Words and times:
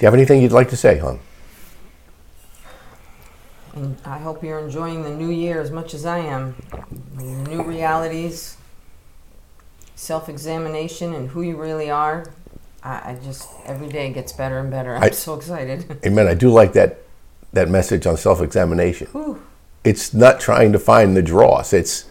Do 0.00 0.04
you 0.04 0.06
have 0.06 0.14
anything 0.14 0.40
you'd 0.40 0.50
like 0.50 0.70
to 0.70 0.78
say, 0.78 0.96
hon? 0.96 1.20
I 4.06 4.16
hope 4.16 4.42
you're 4.42 4.58
enjoying 4.58 5.02
the 5.02 5.10
new 5.10 5.28
year 5.28 5.60
as 5.60 5.70
much 5.70 5.92
as 5.92 6.06
I 6.06 6.20
am. 6.20 6.56
New 7.18 7.62
realities, 7.62 8.56
self 9.96 10.30
examination, 10.30 11.12
and 11.12 11.28
who 11.28 11.42
you 11.42 11.54
really 11.54 11.90
are. 11.90 12.32
I, 12.82 13.10
I, 13.10 13.18
just, 13.22 13.50
every 13.66 13.88
day 13.88 14.10
gets 14.10 14.32
better 14.32 14.58
and 14.58 14.70
better. 14.70 14.96
I'm 14.96 15.02
I, 15.02 15.10
so 15.10 15.34
excited. 15.34 15.98
Amen. 16.06 16.26
I 16.26 16.32
do 16.32 16.48
like 16.48 16.72
that, 16.72 17.00
that 17.52 17.68
message 17.68 18.06
on 18.06 18.16
self 18.16 18.40
examination. 18.40 19.06
It's 19.84 20.14
not 20.14 20.40
trying 20.40 20.72
to 20.72 20.78
find 20.78 21.14
the 21.14 21.22
dross, 21.22 21.74
it's, 21.74 22.06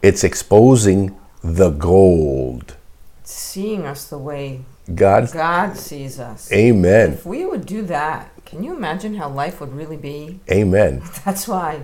it's 0.00 0.22
exposing 0.22 1.18
the 1.42 1.70
gold. 1.70 2.76
Seeing 3.24 3.84
us 3.84 4.06
the 4.06 4.18
way 4.18 4.60
God, 4.94 5.30
God 5.32 5.76
sees 5.76 6.20
us. 6.20 6.50
Amen. 6.52 7.14
If 7.14 7.26
we 7.26 7.44
would 7.44 7.66
do 7.66 7.82
that, 7.82 8.30
can 8.44 8.62
you 8.62 8.76
imagine 8.76 9.16
how 9.16 9.28
life 9.28 9.60
would 9.60 9.74
really 9.74 9.96
be? 9.96 10.40
Amen. 10.50 11.02
That's 11.24 11.48
why. 11.48 11.82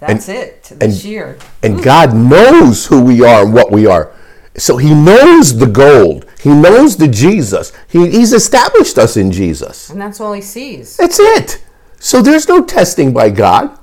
That's 0.00 0.28
and, 0.28 0.38
it 0.38 0.62
this 0.64 0.80
and, 0.80 1.04
year. 1.04 1.38
And 1.62 1.78
Ooh. 1.78 1.82
God 1.82 2.14
knows 2.14 2.86
who 2.86 3.02
we 3.02 3.24
are 3.24 3.44
and 3.44 3.54
what 3.54 3.70
we 3.70 3.86
are. 3.86 4.12
So 4.56 4.76
He 4.76 4.92
knows 4.92 5.56
the 5.56 5.66
gold. 5.66 6.26
He 6.40 6.50
knows 6.50 6.96
the 6.96 7.08
Jesus. 7.08 7.72
He, 7.88 8.10
he's 8.10 8.32
established 8.32 8.98
us 8.98 9.16
in 9.16 9.32
Jesus. 9.32 9.88
And 9.88 10.00
that's 10.00 10.20
all 10.20 10.34
He 10.34 10.42
sees. 10.42 10.96
That's 10.96 11.18
it. 11.18 11.64
So 11.98 12.20
there's 12.20 12.48
no 12.48 12.64
testing 12.64 13.12
by 13.12 13.30
God. 13.30 13.78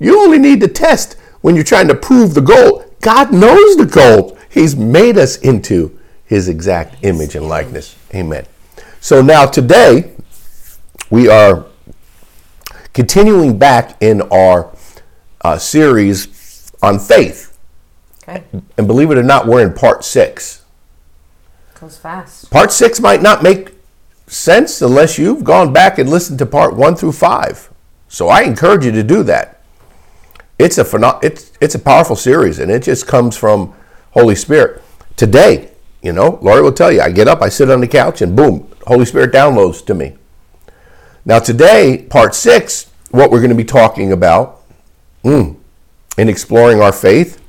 You 0.00 0.20
only 0.20 0.38
need 0.38 0.60
to 0.62 0.68
test 0.68 1.14
when 1.42 1.54
you're 1.54 1.64
trying 1.64 1.88
to 1.88 1.94
prove 1.94 2.34
the 2.34 2.40
gold. 2.40 2.94
God 3.00 3.32
knows 3.32 3.76
the 3.76 3.86
gold. 3.86 4.38
He's 4.48 4.74
made 4.74 5.18
us 5.18 5.36
into 5.36 5.95
His 6.26 6.48
exact 6.48 6.96
image 7.02 7.34
and 7.34 7.48
likeness. 7.48 7.96
Amen. 8.14 8.46
So 9.00 9.22
now 9.22 9.46
today, 9.46 10.12
we 11.08 11.28
are 11.28 11.66
continuing 12.92 13.58
back 13.58 13.96
in 14.02 14.22
our 14.22 14.74
uh, 15.42 15.58
series 15.58 16.72
on 16.82 16.98
faith. 16.98 17.56
Okay. 18.22 18.42
And 18.76 18.86
believe 18.86 19.10
it 19.10 19.18
or 19.18 19.22
not, 19.22 19.46
we're 19.46 19.62
in 19.62 19.72
part 19.72 20.04
six. 20.04 20.64
Goes 21.78 21.96
fast. 21.96 22.50
Part 22.50 22.72
six 22.72 22.98
might 23.00 23.22
not 23.22 23.42
make 23.42 23.74
sense 24.26 24.82
unless 24.82 25.18
you've 25.18 25.44
gone 25.44 25.72
back 25.72 25.98
and 25.98 26.10
listened 26.10 26.38
to 26.40 26.46
part 26.46 26.74
one 26.74 26.96
through 26.96 27.12
five. 27.12 27.70
So 28.08 28.28
I 28.28 28.42
encourage 28.42 28.84
you 28.84 28.92
to 28.92 29.02
do 29.02 29.22
that. 29.24 29.62
It's 30.58 30.78
a 30.78 30.84
phenom- 30.84 31.22
it's 31.22 31.52
it's 31.60 31.74
a 31.74 31.78
powerful 31.78 32.16
series, 32.16 32.58
and 32.58 32.70
it 32.70 32.82
just 32.82 33.06
comes 33.06 33.36
from 33.36 33.74
Holy 34.12 34.34
Spirit. 34.34 34.82
Today, 35.16 35.70
you 36.06 36.12
know, 36.12 36.38
Laurie 36.40 36.62
will 36.62 36.72
tell 36.72 36.92
you, 36.92 37.00
I 37.00 37.10
get 37.10 37.26
up, 37.26 37.42
I 37.42 37.48
sit 37.48 37.68
on 37.68 37.80
the 37.80 37.88
couch, 37.88 38.22
and 38.22 38.36
boom, 38.36 38.72
Holy 38.86 39.04
Spirit 39.04 39.32
downloads 39.32 39.84
to 39.86 39.92
me. 39.92 40.16
Now, 41.24 41.40
today, 41.40 42.06
part 42.08 42.32
six, 42.32 42.92
what 43.10 43.32
we're 43.32 43.40
going 43.40 43.50
to 43.50 43.56
be 43.56 43.64
talking 43.64 44.12
about 44.12 44.62
mm, 45.24 45.56
in 46.16 46.28
exploring 46.28 46.80
our 46.80 46.92
faith, 46.92 47.42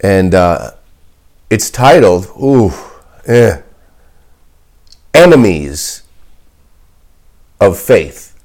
and 0.00 0.36
uh, 0.36 0.74
it's 1.50 1.68
titled, 1.68 2.26
Ooh, 2.40 2.70
eh, 3.26 3.60
Enemies 5.12 6.04
of 7.60 7.76
Faith. 7.76 8.38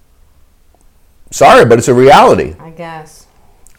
Sorry, 1.30 1.66
but 1.66 1.78
it's 1.78 1.88
a 1.88 1.94
reality. 1.94 2.56
I 2.60 2.72
guess. 2.72 3.28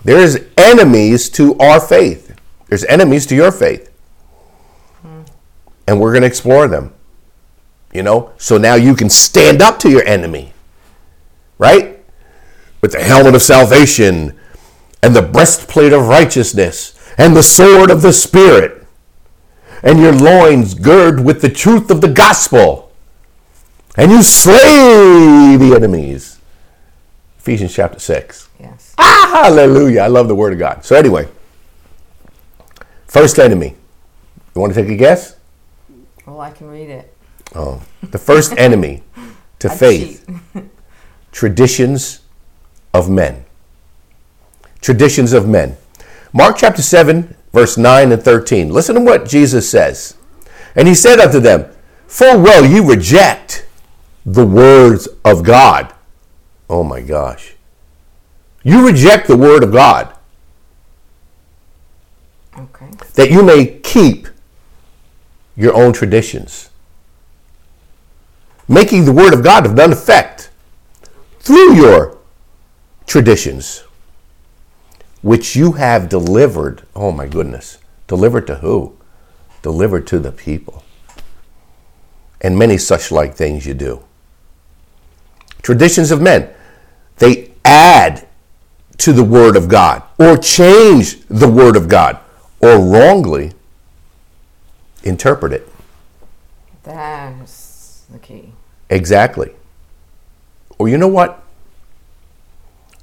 There's 0.05 0.37
enemies 0.57 1.29
to 1.31 1.59
our 1.59 1.81
faith, 1.81 2.37
there's 2.69 2.85
enemies 2.85 3.27
to 3.27 3.35
your 3.35 3.51
faith. 3.51 3.92
And 5.87 6.01
we're 6.01 6.13
going 6.13 6.23
to 6.23 6.29
explore 6.29 6.69
them. 6.69 6.93
You 7.93 8.03
know, 8.03 8.33
so 8.39 8.57
now 8.57 8.75
you 8.75 8.95
can 8.95 9.11
stand 9.11 9.61
up 9.61 9.79
to 9.81 9.91
your 9.91 10.03
enemy, 10.05 10.55
right? 11.59 12.03
With 12.81 12.93
the 12.93 13.03
helmet 13.03 13.35
of 13.35 13.43
salvation 13.43 14.39
and 15.03 15.15
the 15.15 15.21
breastplate 15.21 15.93
of 15.93 16.09
righteousness 16.09 16.99
and 17.19 17.37
the 17.37 17.43
sword 17.43 17.91
of 17.91 18.01
the 18.01 18.15
Spirit 18.15 18.87
and 19.83 19.99
your 19.99 20.13
loins 20.13 20.73
gird 20.73 21.23
with 21.23 21.43
the 21.43 21.51
truth 21.51 21.91
of 21.91 22.01
the 22.01 22.09
gospel 22.09 22.93
and 23.97 24.11
you 24.11 24.23
slay 24.23 25.57
the 25.59 25.75
enemies. 25.77 26.39
Ephesians 27.39 27.75
chapter 27.75 27.99
6. 27.99 28.49
Yes. 28.59 28.95
Ah, 28.97 29.43
hallelujah. 29.45 30.01
I 30.01 30.07
love 30.07 30.29
the 30.29 30.35
word 30.35 30.53
of 30.53 30.59
God. 30.59 30.85
So, 30.85 30.97
anyway, 30.97 31.29
first 33.07 33.39
enemy. 33.39 33.77
You 34.55 34.61
want 34.61 34.73
to 34.75 34.83
take 34.83 34.91
a 34.91 34.97
guess? 34.97 35.37
Well, 36.27 36.41
I 36.41 36.51
can 36.51 36.69
read 36.69 36.89
it. 36.89 37.15
Oh, 37.55 37.83
the 38.03 38.19
first 38.19 38.53
enemy 38.59 39.03
to 39.59 39.69
faith 39.69 40.29
traditions 41.33 42.21
of 42.95 43.11
men. 43.11 43.45
Traditions 44.81 45.33
of 45.33 45.49
men. 45.49 45.77
Mark 46.33 46.57
chapter 46.57 46.83
7, 46.83 47.37
verse 47.53 47.77
9 47.77 48.13
and 48.13 48.23
13. 48.23 48.71
Listen 48.71 48.95
to 48.97 49.01
what 49.01 49.29
Jesus 49.29 49.69
says. 49.69 50.17
And 50.75 50.89
he 50.89 50.95
said 50.95 51.19
unto 51.19 51.41
them, 51.41 51.71
Full 52.07 52.41
well 52.41 52.65
you 52.65 52.89
reject 52.89 53.67
the 54.25 54.47
words 54.47 55.09
of 55.25 55.43
God. 55.43 55.93
Oh 56.69 56.83
my 56.83 57.01
gosh. 57.01 57.55
You 58.63 58.87
reject 58.87 59.27
the 59.27 59.37
word 59.37 59.63
of 59.65 59.73
God. 59.73 60.15
Okay. 62.57 62.91
That 63.15 63.31
you 63.31 63.43
may 63.43 63.67
keep 63.67 64.29
your 65.63 65.75
own 65.75 65.93
traditions 65.93 66.69
making 68.69 69.05
the 69.05 69.13
Word 69.13 69.35
of 69.35 69.43
God 69.43 69.67
of 69.67 69.75
none 69.75 69.93
effect 69.93 70.51
through 71.41 71.75
your 71.75 72.19
traditions, 73.07 73.85
which 75.21 75.57
you 75.57 75.73
have 75.73 76.09
delivered. 76.09 76.83
Oh 76.95 77.13
my 77.13 77.27
goodness. 77.27 77.79
Delivered 78.07 78.47
to 78.47 78.57
who? 78.57 78.97
Delivered 79.63 80.07
to 80.09 80.19
the 80.19 80.33
people. 80.33 80.85
And 82.41 82.59
many 82.59 82.79
such 82.79 83.13
like 83.13 83.35
things 83.35 83.67
you 83.67 83.75
do. 83.75 84.03
Traditions 85.63 86.11
of 86.11 86.21
men. 86.21 86.53
They 87.17 87.53
add 87.65 88.27
to 88.99 89.13
the 89.13 89.25
Word 89.25 89.57
of 89.57 89.69
God 89.69 90.03
or 90.19 90.37
change 90.37 91.21
the 91.29 91.49
Word 91.49 91.77
of 91.77 91.89
God 91.89 92.19
or 92.61 92.79
wrongly 92.79 93.53
interpret 95.05 95.53
it. 95.53 95.69
That's 96.83 98.05
the 98.11 98.19
key. 98.19 98.53
Exactly. 98.91 99.53
Or 100.79 100.89
you 100.89 100.99
know 100.99 101.09
what? 101.09 101.43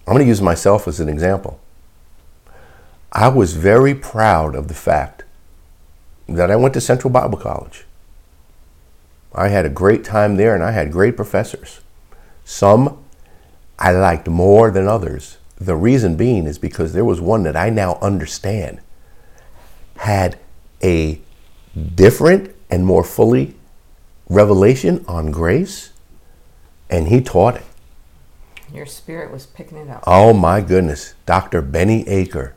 I'm 0.08 0.14
going 0.14 0.26
to 0.26 0.28
use 0.28 0.42
myself 0.42 0.88
as 0.88 1.00
an 1.00 1.10
example. 1.10 1.60
I 3.12 3.28
was 3.28 3.54
very 3.54 3.96
proud 3.96 4.56
of 4.56 4.68
the 4.68 4.74
fact 4.74 5.24
that 6.28 6.52
I 6.52 6.56
went 6.56 6.74
to 6.76 6.82
Central 6.82 7.12
Bible 7.12 7.38
College. 7.38 7.86
I 9.34 9.50
had 9.50 9.66
a 9.66 9.70
great 9.70 10.04
time 10.04 10.38
there 10.38 10.56
and 10.56 10.64
I 10.64 10.72
had 10.72 10.92
great 10.92 11.16
professors. 11.16 11.82
Some 12.44 13.04
I 13.78 13.92
liked 13.92 14.28
more 14.28 14.72
than 14.72 14.88
others. 14.88 15.38
The 15.56 15.76
reason 15.76 16.16
being 16.16 16.46
is 16.46 16.58
because 16.58 16.94
there 16.94 17.06
was 17.06 17.22
one 17.22 17.44
that 17.44 17.56
I 17.56 17.70
now 17.70 17.98
understand 18.02 18.80
had 19.98 20.38
a 20.84 21.22
different 21.96 22.56
and 22.70 22.86
more 22.86 23.04
fully 23.04 23.56
revelation 24.30 25.04
on 25.08 25.32
grace, 25.32 25.92
and 26.90 27.08
he 27.08 27.22
taught 27.22 27.56
it. 27.56 27.64
Your 28.74 28.86
spirit 28.86 29.32
was 29.32 29.48
picking 29.48 29.78
it 29.78 29.90
up. 29.90 30.04
Oh 30.06 30.34
my 30.34 30.62
goodness. 30.62 31.16
Dr. 31.26 31.62
Benny 31.62 32.04
Aker. 32.06 32.54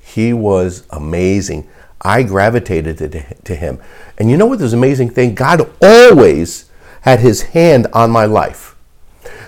He 0.00 0.32
was 0.32 0.86
amazing. 0.90 1.68
I 2.00 2.22
gravitated 2.22 2.98
to, 2.98 3.34
to 3.44 3.54
him. 3.54 3.80
And 4.18 4.30
you 4.30 4.36
know 4.36 4.46
what 4.46 4.58
this 4.58 4.72
amazing 4.72 5.10
thing? 5.10 5.34
God 5.34 5.70
always 5.80 6.70
had 7.02 7.20
his 7.20 7.42
hand 7.42 7.86
on 7.92 8.10
my 8.10 8.24
life 8.24 8.74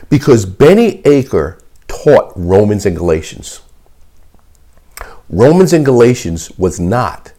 because 0.09 0.45
Benny 0.45 1.03
Aker 1.03 1.61
taught 1.89 2.33
Romans 2.37 2.87
and 2.87 2.97
Galatians. 2.97 3.63
Romans 5.31 5.73
and 5.73 5.85
Galatians 5.85 6.51
was 6.59 6.79
not 6.79 7.33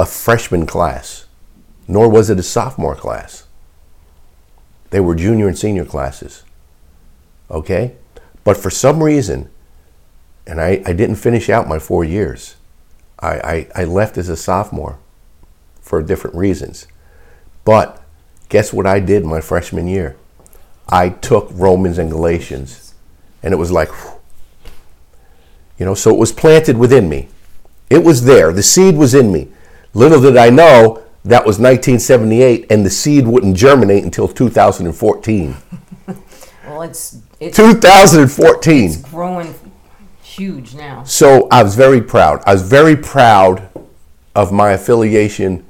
a 0.00 0.06
freshman 0.06 0.66
class 0.66 1.26
nor 1.90 2.08
was 2.08 2.30
it 2.30 2.38
a 2.38 2.42
sophomore 2.42 2.94
class. 2.94 3.48
They 4.90 5.00
were 5.00 5.16
junior 5.16 5.48
and 5.48 5.58
senior 5.58 5.84
classes. 5.84 6.44
Okay? 7.50 7.96
But 8.44 8.56
for 8.56 8.70
some 8.70 9.02
reason, 9.02 9.50
and 10.46 10.60
I, 10.60 10.82
I 10.86 10.92
didn't 10.92 11.16
finish 11.16 11.50
out 11.50 11.68
my 11.68 11.80
four 11.80 12.04
years, 12.04 12.54
I, 13.18 13.66
I, 13.74 13.82
I 13.82 13.84
left 13.84 14.16
as 14.18 14.28
a 14.28 14.36
sophomore 14.36 15.00
for 15.80 16.00
different 16.00 16.36
reasons. 16.36 16.86
But 17.64 18.00
guess 18.48 18.72
what 18.72 18.86
I 18.86 19.00
did 19.00 19.24
my 19.24 19.40
freshman 19.40 19.88
year? 19.88 20.16
I 20.88 21.08
took 21.08 21.48
Romans 21.50 21.98
and 21.98 22.08
Galatians, 22.08 22.94
and 23.42 23.52
it 23.52 23.56
was 23.56 23.72
like, 23.72 23.90
you 25.76 25.84
know, 25.84 25.94
so 25.94 26.10
it 26.14 26.18
was 26.18 26.30
planted 26.30 26.76
within 26.76 27.08
me. 27.08 27.26
It 27.90 28.04
was 28.04 28.26
there. 28.26 28.52
The 28.52 28.62
seed 28.62 28.94
was 28.94 29.12
in 29.12 29.32
me. 29.32 29.48
Little 29.94 30.20
did 30.20 30.36
I 30.36 30.50
know 30.50 31.02
that 31.24 31.44
was 31.44 31.58
1978 31.58 32.70
and 32.70 32.84
the 32.84 32.90
seed 32.90 33.26
wouldn't 33.26 33.56
germinate 33.56 34.04
until 34.04 34.28
2014. 34.28 35.56
Well, 36.66 36.82
it's 36.82 37.18
it's 37.40 37.56
2014. 37.56 39.02
growing 39.02 39.52
huge 40.22 40.74
now. 40.74 41.02
So 41.02 41.48
I 41.50 41.64
was 41.64 41.74
very 41.74 42.00
proud. 42.00 42.42
I 42.46 42.52
was 42.52 42.62
very 42.62 42.96
proud 42.96 43.68
of 44.36 44.52
my 44.52 44.70
affiliation 44.70 45.66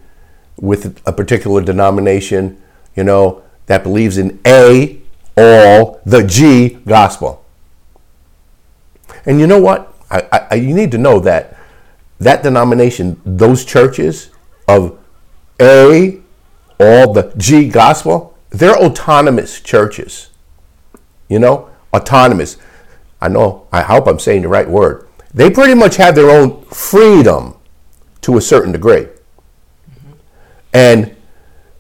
with 0.57 1.01
a 1.07 1.13
particular 1.13 1.63
denomination, 1.63 2.61
you 2.95 3.05
know, 3.05 3.43
that 3.67 3.83
believes 3.83 4.19
in 4.19 4.39
A, 4.47 5.01
all, 5.37 6.01
the 6.05 6.23
G, 6.23 6.79
gospel. 6.87 7.45
And 9.25 9.41
you 9.41 9.47
know 9.47 9.61
what? 9.61 9.95
I, 10.11 10.49
I, 10.51 10.55
you 10.57 10.75
need 10.75 10.91
to 10.91 10.99
know 10.99 11.19
that 11.21 11.57
that 12.21 12.43
denomination, 12.43 13.21
those 13.25 13.65
churches 13.65 14.31
of 14.69 14.99
A, 15.61 16.21
all, 16.79 17.13
the 17.13 17.33
G, 17.37 17.69
gospel, 17.69 18.37
they're 18.51 18.77
autonomous 18.77 19.61
churches. 19.61 20.29
You 21.29 21.39
know, 21.39 21.71
autonomous. 21.95 22.57
I 23.21 23.29
know, 23.29 23.67
I 23.73 23.83
hope 23.83 24.07
I'm 24.07 24.19
saying 24.19 24.43
the 24.43 24.49
right 24.49 24.69
word. 24.69 25.09
They 25.33 25.51
pretty 25.51 25.75
much 25.75 25.97
have 25.97 26.15
their 26.15 26.31
own 26.31 26.63
freedom 26.67 27.57
to 28.23 28.37
a 28.37 28.41
certain 28.41 28.73
degree. 28.73 29.07
And 30.73 31.17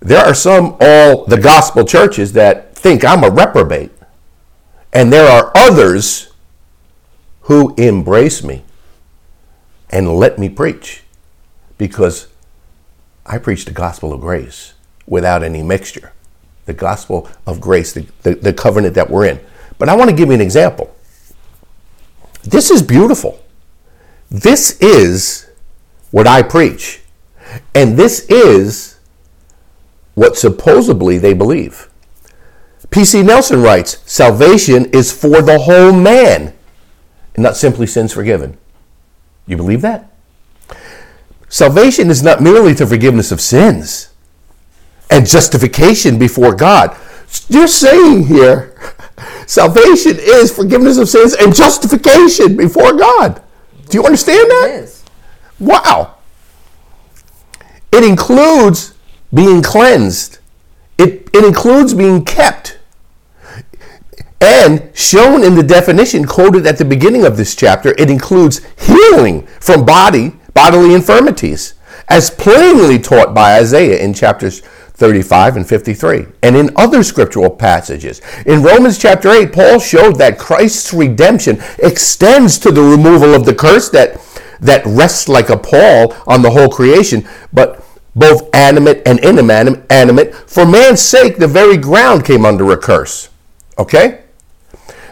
there 0.00 0.24
are 0.24 0.34
some 0.34 0.76
all 0.80 1.26
the 1.26 1.36
gospel 1.36 1.84
churches 1.84 2.32
that 2.32 2.74
think 2.74 3.04
I'm 3.04 3.24
a 3.24 3.30
reprobate. 3.30 3.92
And 4.92 5.12
there 5.12 5.30
are 5.30 5.52
others 5.54 6.32
who 7.42 7.74
embrace 7.76 8.42
me 8.42 8.64
and 9.90 10.16
let 10.16 10.38
me 10.38 10.48
preach 10.48 11.02
because 11.76 12.28
I 13.26 13.38
preach 13.38 13.64
the 13.64 13.72
gospel 13.72 14.12
of 14.12 14.20
grace 14.20 14.74
without 15.06 15.42
any 15.42 15.62
mixture. 15.62 16.12
The 16.66 16.72
gospel 16.72 17.28
of 17.46 17.60
grace, 17.60 17.92
the, 17.92 18.06
the, 18.22 18.34
the 18.36 18.52
covenant 18.52 18.94
that 18.94 19.10
we're 19.10 19.26
in. 19.26 19.40
But 19.78 19.88
I 19.88 19.96
want 19.96 20.10
to 20.10 20.16
give 20.16 20.28
you 20.28 20.34
an 20.34 20.40
example. 20.40 20.94
This 22.42 22.70
is 22.70 22.82
beautiful. 22.82 23.42
This 24.30 24.78
is 24.80 25.50
what 26.10 26.26
I 26.26 26.42
preach. 26.42 27.02
And 27.74 27.96
this 27.96 28.26
is 28.28 28.98
what 30.14 30.36
supposedly 30.36 31.18
they 31.18 31.34
believe. 31.34 31.88
P.C. 32.90 33.22
Nelson 33.22 33.62
writes 33.62 33.98
Salvation 34.10 34.86
is 34.86 35.12
for 35.12 35.42
the 35.42 35.60
whole 35.60 35.92
man, 35.92 36.54
and 37.34 37.42
not 37.42 37.56
simply 37.56 37.86
sins 37.86 38.12
forgiven. 38.12 38.56
You 39.50 39.56
believe 39.56 39.80
that? 39.80 40.08
Salvation 41.48 42.08
is 42.08 42.22
not 42.22 42.40
merely 42.40 42.72
the 42.72 42.86
forgiveness 42.86 43.32
of 43.32 43.40
sins 43.40 44.10
and 45.10 45.26
justification 45.26 46.20
before 46.20 46.54
God. 46.54 46.96
You're 47.48 47.66
saying 47.66 48.26
here, 48.26 48.78
salvation 49.46 50.16
is 50.20 50.54
forgiveness 50.54 50.98
of 50.98 51.08
sins 51.08 51.34
and 51.34 51.52
justification 51.52 52.56
before 52.56 52.92
God. 52.92 53.42
Do 53.88 53.98
you 53.98 54.04
understand 54.04 54.48
that? 54.48 54.66
It 54.70 54.84
is. 54.84 55.04
Wow. 55.58 56.18
It 57.90 58.04
includes 58.04 58.94
being 59.34 59.62
cleansed. 59.62 60.38
It, 60.96 61.28
it 61.34 61.44
includes 61.44 61.92
being 61.92 62.24
kept. 62.24 62.78
And 64.40 64.90
shown 64.94 65.44
in 65.44 65.54
the 65.54 65.62
definition 65.62 66.24
quoted 66.24 66.66
at 66.66 66.78
the 66.78 66.84
beginning 66.84 67.24
of 67.24 67.36
this 67.36 67.54
chapter, 67.54 67.94
it 67.98 68.10
includes 68.10 68.62
healing 68.78 69.46
from 69.60 69.84
body, 69.84 70.32
bodily 70.54 70.94
infirmities, 70.94 71.74
as 72.08 72.30
plainly 72.30 72.98
taught 72.98 73.34
by 73.34 73.58
Isaiah 73.58 74.02
in 74.02 74.14
chapters 74.14 74.62
35 75.00 75.56
and 75.56 75.66
53, 75.66 76.26
and 76.42 76.56
in 76.56 76.70
other 76.76 77.02
scriptural 77.02 77.48
passages. 77.48 78.20
In 78.44 78.62
Romans 78.62 78.98
chapter 78.98 79.30
8, 79.30 79.50
Paul 79.50 79.78
showed 79.78 80.16
that 80.16 80.38
Christ's 80.38 80.92
redemption 80.92 81.62
extends 81.78 82.58
to 82.58 82.70
the 82.70 82.82
removal 82.82 83.34
of 83.34 83.46
the 83.46 83.54
curse 83.54 83.88
that, 83.90 84.20
that 84.60 84.84
rests 84.84 85.26
like 85.26 85.48
a 85.48 85.56
pall 85.56 86.14
on 86.26 86.42
the 86.42 86.50
whole 86.50 86.68
creation, 86.68 87.26
but 87.50 87.82
both 88.14 88.54
animate 88.54 89.00
and 89.06 89.18
inanimate. 89.20 90.34
For 90.34 90.66
man's 90.66 91.00
sake, 91.00 91.38
the 91.38 91.48
very 91.48 91.78
ground 91.78 92.26
came 92.26 92.44
under 92.44 92.70
a 92.70 92.76
curse. 92.76 93.30
Okay? 93.78 94.19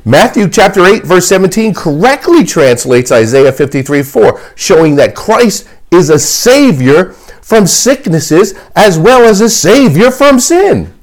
Matthew 0.04 0.48
chapter 0.48 0.84
8, 0.84 1.04
verse 1.04 1.28
17 1.28 1.74
correctly 1.74 2.44
translates 2.44 3.10
Isaiah 3.10 3.52
53 3.52 4.02
4, 4.02 4.40
showing 4.54 4.96
that 4.96 5.14
Christ 5.14 5.68
is 5.90 6.10
a 6.10 6.18
Savior 6.18 7.12
from 7.42 7.66
sicknesses 7.66 8.54
as 8.76 8.98
well 8.98 9.24
as 9.24 9.40
a 9.40 9.50
Savior 9.50 10.10
from 10.10 10.38
sin. 10.38 10.94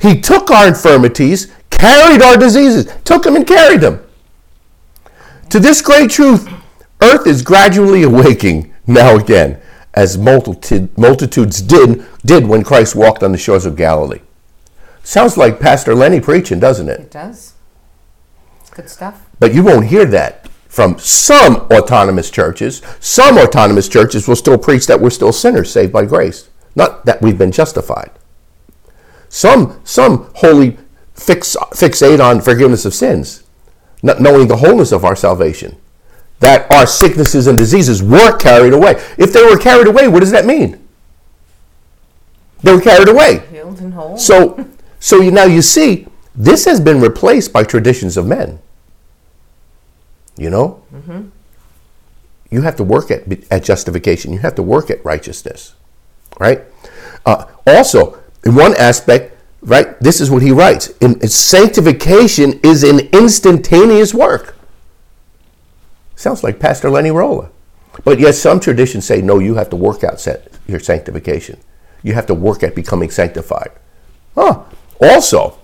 He 0.00 0.20
took 0.20 0.50
our 0.50 0.68
infirmities, 0.68 1.52
carried 1.70 2.22
our 2.22 2.36
diseases, 2.36 2.92
took 3.04 3.24
them 3.24 3.36
and 3.36 3.46
carried 3.46 3.80
them. 3.80 4.00
To 5.50 5.58
this 5.58 5.80
great 5.82 6.10
truth, 6.10 6.48
earth 7.00 7.26
is 7.26 7.42
gradually 7.42 8.02
awaking 8.02 8.74
now 8.86 9.16
again, 9.16 9.60
as 9.94 10.16
multitudes 10.16 11.62
did, 11.62 12.06
did 12.24 12.46
when 12.46 12.62
Christ 12.62 12.94
walked 12.94 13.22
on 13.22 13.32
the 13.32 13.38
shores 13.38 13.66
of 13.66 13.76
Galilee. 13.76 14.20
Sounds 15.08 15.38
like 15.38 15.58
Pastor 15.58 15.94
Lenny 15.94 16.20
preaching, 16.20 16.60
doesn't 16.60 16.90
it? 16.90 17.00
It 17.00 17.10
does. 17.10 17.54
It's 18.60 18.68
Good 18.68 18.90
stuff. 18.90 19.24
But 19.40 19.54
you 19.54 19.62
won't 19.64 19.86
hear 19.86 20.04
that 20.04 20.50
from 20.68 20.98
some 20.98 21.66
autonomous 21.72 22.30
churches. 22.30 22.82
Some 23.00 23.38
autonomous 23.38 23.88
churches 23.88 24.28
will 24.28 24.36
still 24.36 24.58
preach 24.58 24.86
that 24.86 25.00
we're 25.00 25.08
still 25.08 25.32
sinners 25.32 25.72
saved 25.72 25.94
by 25.94 26.04
grace, 26.04 26.50
not 26.76 27.06
that 27.06 27.22
we've 27.22 27.38
been 27.38 27.52
justified. 27.52 28.10
Some, 29.30 29.80
some 29.82 30.30
wholly 30.34 30.76
fix, 31.14 31.56
fixate 31.70 32.22
on 32.22 32.42
forgiveness 32.42 32.84
of 32.84 32.92
sins, 32.92 33.44
not 34.02 34.20
knowing 34.20 34.46
the 34.46 34.58
wholeness 34.58 34.92
of 34.92 35.06
our 35.06 35.16
salvation, 35.16 35.78
that 36.40 36.70
our 36.70 36.86
sicknesses 36.86 37.46
and 37.46 37.56
diseases 37.56 38.02
were 38.02 38.36
carried 38.36 38.74
away. 38.74 39.02
If 39.16 39.32
they 39.32 39.42
were 39.42 39.56
carried 39.56 39.86
away, 39.86 40.06
what 40.06 40.20
does 40.20 40.32
that 40.32 40.44
mean? 40.44 40.86
They 42.62 42.74
were 42.74 42.82
carried 42.82 43.08
away. 43.08 43.42
Healed 43.50 43.80
and 43.80 43.94
whole. 43.94 44.18
So, 44.18 44.68
so 45.00 45.20
you, 45.20 45.30
now 45.30 45.44
you 45.44 45.62
see, 45.62 46.06
this 46.34 46.64
has 46.64 46.80
been 46.80 47.00
replaced 47.00 47.52
by 47.52 47.64
traditions 47.64 48.16
of 48.16 48.26
men. 48.26 48.60
You 50.36 50.50
know? 50.50 50.82
Mm-hmm. 50.94 51.28
You 52.50 52.62
have 52.62 52.76
to 52.76 52.84
work 52.84 53.10
at, 53.10 53.24
at 53.50 53.64
justification, 53.64 54.32
you 54.32 54.38
have 54.38 54.54
to 54.54 54.62
work 54.62 54.90
at 54.90 55.04
righteousness. 55.04 55.74
Right? 56.38 56.62
Uh, 57.26 57.46
also, 57.66 58.22
in 58.44 58.54
one 58.54 58.74
aspect, 58.76 59.36
right, 59.60 59.98
this 60.00 60.20
is 60.20 60.30
what 60.30 60.42
he 60.42 60.52
writes 60.52 60.88
in, 61.00 61.20
in 61.20 61.28
sanctification 61.28 62.60
is 62.62 62.84
an 62.84 63.00
instantaneous 63.12 64.14
work. 64.14 64.56
Sounds 66.16 66.42
like 66.42 66.58
Pastor 66.58 66.90
Lenny 66.90 67.10
Rolla. 67.10 67.50
But 68.04 68.20
yet, 68.20 68.34
some 68.34 68.60
traditions 68.60 69.04
say, 69.04 69.20
no, 69.20 69.38
you 69.38 69.54
have 69.56 69.70
to 69.70 69.76
work 69.76 70.04
out 70.04 70.24
your 70.66 70.80
sanctification. 70.80 71.58
You 72.02 72.14
have 72.14 72.26
to 72.26 72.34
work 72.34 72.62
at 72.62 72.74
becoming 72.74 73.10
sanctified. 73.10 73.72
Huh. 74.34 74.62
Also, 75.00 75.58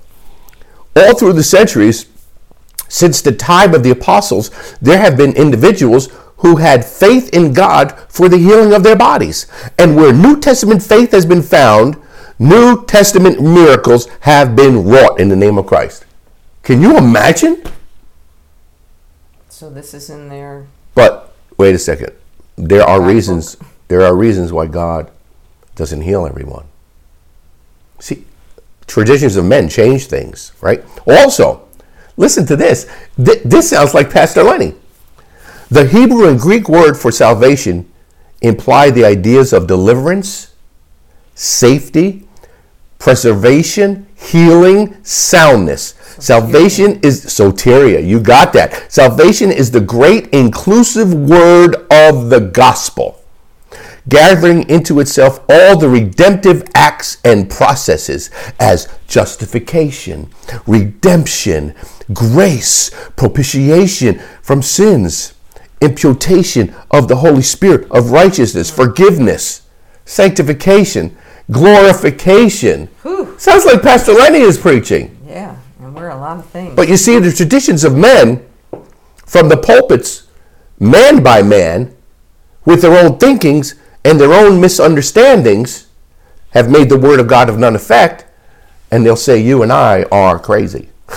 all 0.97 1.14
through 1.14 1.33
the 1.33 1.43
centuries, 1.43 2.07
since 2.88 3.21
the 3.21 3.33
time 3.33 3.75
of 3.75 3.83
the 3.83 3.91
apostles, 3.91 4.50
there 4.81 4.99
have 4.99 5.17
been 5.17 5.35
individuals 5.37 6.09
who 6.38 6.57
had 6.57 6.85
faith 6.85 7.31
in 7.33 7.53
God 7.53 7.99
for 8.09 8.29
the 8.29 8.38
healing 8.38 8.73
of 8.73 8.83
their 8.83 8.97
bodies. 8.97 9.47
And 9.79 9.97
where 9.97 10.12
New 10.12 10.38
Testament 10.38 10.83
faith 10.83 11.12
has 11.12 11.26
been 11.26 11.43
found, 11.43 11.97
New 12.38 12.85
Testament 12.87 13.41
miracles 13.41 14.07
have 14.21 14.55
been 14.55 14.85
wrought 14.85 15.19
in 15.19 15.29
the 15.29 15.37
name 15.37 15.59
of 15.59 15.67
Christ. 15.67 16.05
Can 16.62 16.83
you 16.83 16.97
imagine? 16.97 17.62
So 19.49 19.71
this 19.71 19.95
is 19.95 20.11
in 20.11 20.29
there. 20.29 20.67
But 20.95 21.35
wait 21.57 21.75
a 21.75 21.79
second. 21.79 22.12
There 22.57 22.83
are 22.83 23.00
reasons 23.00 23.57
there 23.88 24.03
are 24.03 24.17
reasons 24.17 24.53
why 24.53 24.67
God 24.67 25.11
doesn't 25.76 26.03
heal 26.03 26.26
everyone. 26.26 26.64
See, 28.00 28.25
traditions 28.87 29.37
of 29.37 29.45
men 29.45 29.69
change 29.69 30.07
things, 30.07 30.53
right? 30.61 30.85
Also, 31.07 31.69
listen 32.17 32.47
to 32.47 32.57
this. 32.57 32.91
Th- 33.17 33.43
this 33.45 33.71
sounds 33.71 33.95
like 33.95 34.11
Pastor 34.11 34.43
Lenny. 34.43 34.75
The 35.71 35.87
Hebrew 35.87 36.29
and 36.29 36.38
Greek 36.38 36.69
word 36.69 36.95
for 36.95 37.11
salvation 37.11 37.91
imply 38.43 38.91
the 38.91 39.05
ideas 39.05 39.53
of 39.53 39.67
deliverance, 39.67 40.55
safety, 41.35 42.29
preservation, 42.99 44.07
healing, 44.14 44.97
soundness. 45.03 45.95
Salvation 46.19 47.00
is 47.03 47.25
soteria. 47.25 48.07
You 48.07 48.21
got 48.21 48.53
that. 48.53 48.93
Salvation 48.93 49.50
is 49.50 49.71
the 49.71 49.81
great 49.81 50.29
inclusive 50.29 51.12
word 51.12 51.87
of 51.91 52.31
the 52.31 52.41
gospel 52.53 53.24
gathering 54.08 54.68
into 54.68 55.00
itself 55.00 55.40
all 55.49 55.78
the 55.78 55.88
redemptive 55.88 56.64
acts 56.75 57.18
and 57.25 57.49
processes 57.49 58.30
as 58.61 58.88
justification, 59.06 60.30
redemption, 60.66 61.75
grace, 62.12 62.90
propitiation 63.16 64.20
from 64.42 64.62
sins, 64.62 65.34
imputation 65.80 66.75
of 66.90 67.08
the 67.08 67.16
Holy 67.16 67.42
Spirit, 67.42 67.90
of 67.90 68.11
righteousness, 68.11 68.70
forgiveness, 68.70 69.62
sanctification, 70.04 71.16
glorification. 71.50 72.87
Whew. 73.02 73.34
Sounds 73.38 73.64
like 73.64 73.82
Pastor 73.82 74.12
Lenny 74.12 74.40
is 74.40 74.58
preaching. 74.58 75.16
Yeah, 75.26 75.56
and 75.80 75.94
we're 75.94 76.11
a 76.11 76.16
lot 76.16 76.38
of 76.38 76.46
things. 76.46 76.75
But 76.75 76.88
you 76.88 76.96
see, 76.96 77.18
the 77.18 77.32
traditions 77.32 77.84
of 77.84 77.96
men 77.96 78.44
from 79.26 79.49
the 79.49 79.56
pulpits, 79.56 80.28
man 80.78 81.23
by 81.23 81.42
man, 81.42 81.94
with 82.64 82.82
their 82.82 83.04
own 83.04 83.18
thinkings 83.18 83.75
and 84.04 84.20
their 84.20 84.32
own 84.32 84.61
misunderstandings, 84.61 85.87
have 86.50 86.70
made 86.70 86.88
the 86.88 86.99
word 86.99 87.18
of 87.18 87.26
God 87.26 87.49
of 87.49 87.58
none 87.58 87.75
effect, 87.75 88.25
and 88.90 89.04
they'll 89.04 89.16
say, 89.16 89.38
You 89.38 89.62
and 89.62 89.73
I 89.73 90.04
are 90.04 90.38
crazy. 90.38 90.90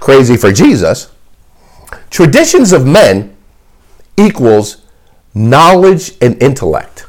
crazy 0.00 0.36
for 0.36 0.52
Jesus. 0.52 1.10
Traditions 2.10 2.72
of 2.72 2.86
men 2.86 3.34
equals 4.16 4.82
knowledge 5.34 6.12
and 6.20 6.40
intellect. 6.42 7.06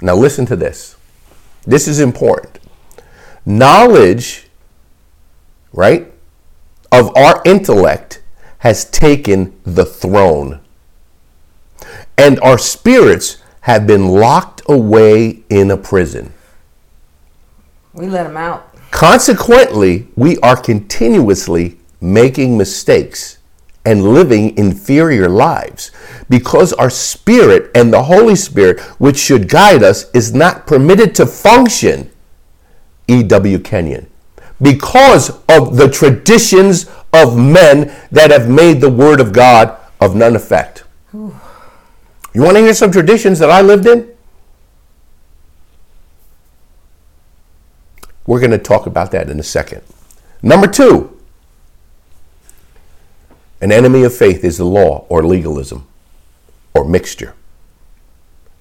Now, 0.00 0.14
listen 0.14 0.46
to 0.46 0.56
this. 0.56 0.96
This 1.64 1.88
is 1.88 2.00
important. 2.00 2.58
Knowledge, 3.44 4.48
right, 5.72 6.12
of 6.90 7.16
our 7.16 7.42
intellect 7.44 8.22
has 8.58 8.84
taken 8.84 9.58
the 9.64 9.84
throne. 9.84 10.60
And 12.18 12.38
our 12.40 12.58
spirits 12.58 13.38
have 13.62 13.86
been 13.86 14.08
locked 14.08 14.62
away 14.68 15.42
in 15.48 15.70
a 15.70 15.76
prison. 15.76 16.32
we 17.94 18.06
let 18.06 18.24
them 18.24 18.36
out. 18.36 18.68
Consequently, 18.90 20.08
we 20.16 20.36
are 20.38 20.56
continuously 20.56 21.78
making 22.00 22.58
mistakes 22.58 23.38
and 23.84 24.04
living 24.04 24.56
inferior 24.56 25.28
lives 25.28 25.90
because 26.28 26.72
our 26.74 26.90
spirit 26.90 27.70
and 27.74 27.92
the 27.92 28.02
Holy 28.02 28.36
Spirit, 28.36 28.80
which 29.00 29.18
should 29.18 29.48
guide 29.48 29.82
us, 29.82 30.10
is 30.12 30.34
not 30.34 30.66
permitted 30.66 31.14
to 31.16 31.26
function. 31.26 32.10
E.W. 33.08 33.58
Kenyon. 33.58 34.08
Because 34.60 35.30
of 35.48 35.76
the 35.76 35.88
traditions 35.88 36.88
of 37.12 37.36
men 37.36 37.92
that 38.12 38.30
have 38.30 38.48
made 38.48 38.80
the 38.80 38.90
Word 38.90 39.20
of 39.20 39.32
God 39.32 39.76
of 40.00 40.14
none 40.14 40.36
effect. 40.36 40.84
You 42.32 42.42
want 42.42 42.56
to 42.56 42.62
hear 42.62 42.74
some 42.74 42.90
traditions 42.90 43.38
that 43.40 43.50
I 43.50 43.60
lived 43.60 43.86
in? 43.86 44.10
We're 48.26 48.40
going 48.40 48.52
to 48.52 48.58
talk 48.58 48.86
about 48.86 49.10
that 49.12 49.28
in 49.28 49.38
a 49.38 49.42
second. 49.42 49.82
Number 50.42 50.66
two, 50.66 51.18
an 53.60 53.70
enemy 53.70 54.02
of 54.02 54.14
faith 54.14 54.44
is 54.44 54.58
the 54.58 54.64
law 54.64 55.06
or 55.08 55.22
legalism 55.22 55.86
or 56.74 56.84
mixture. 56.84 57.34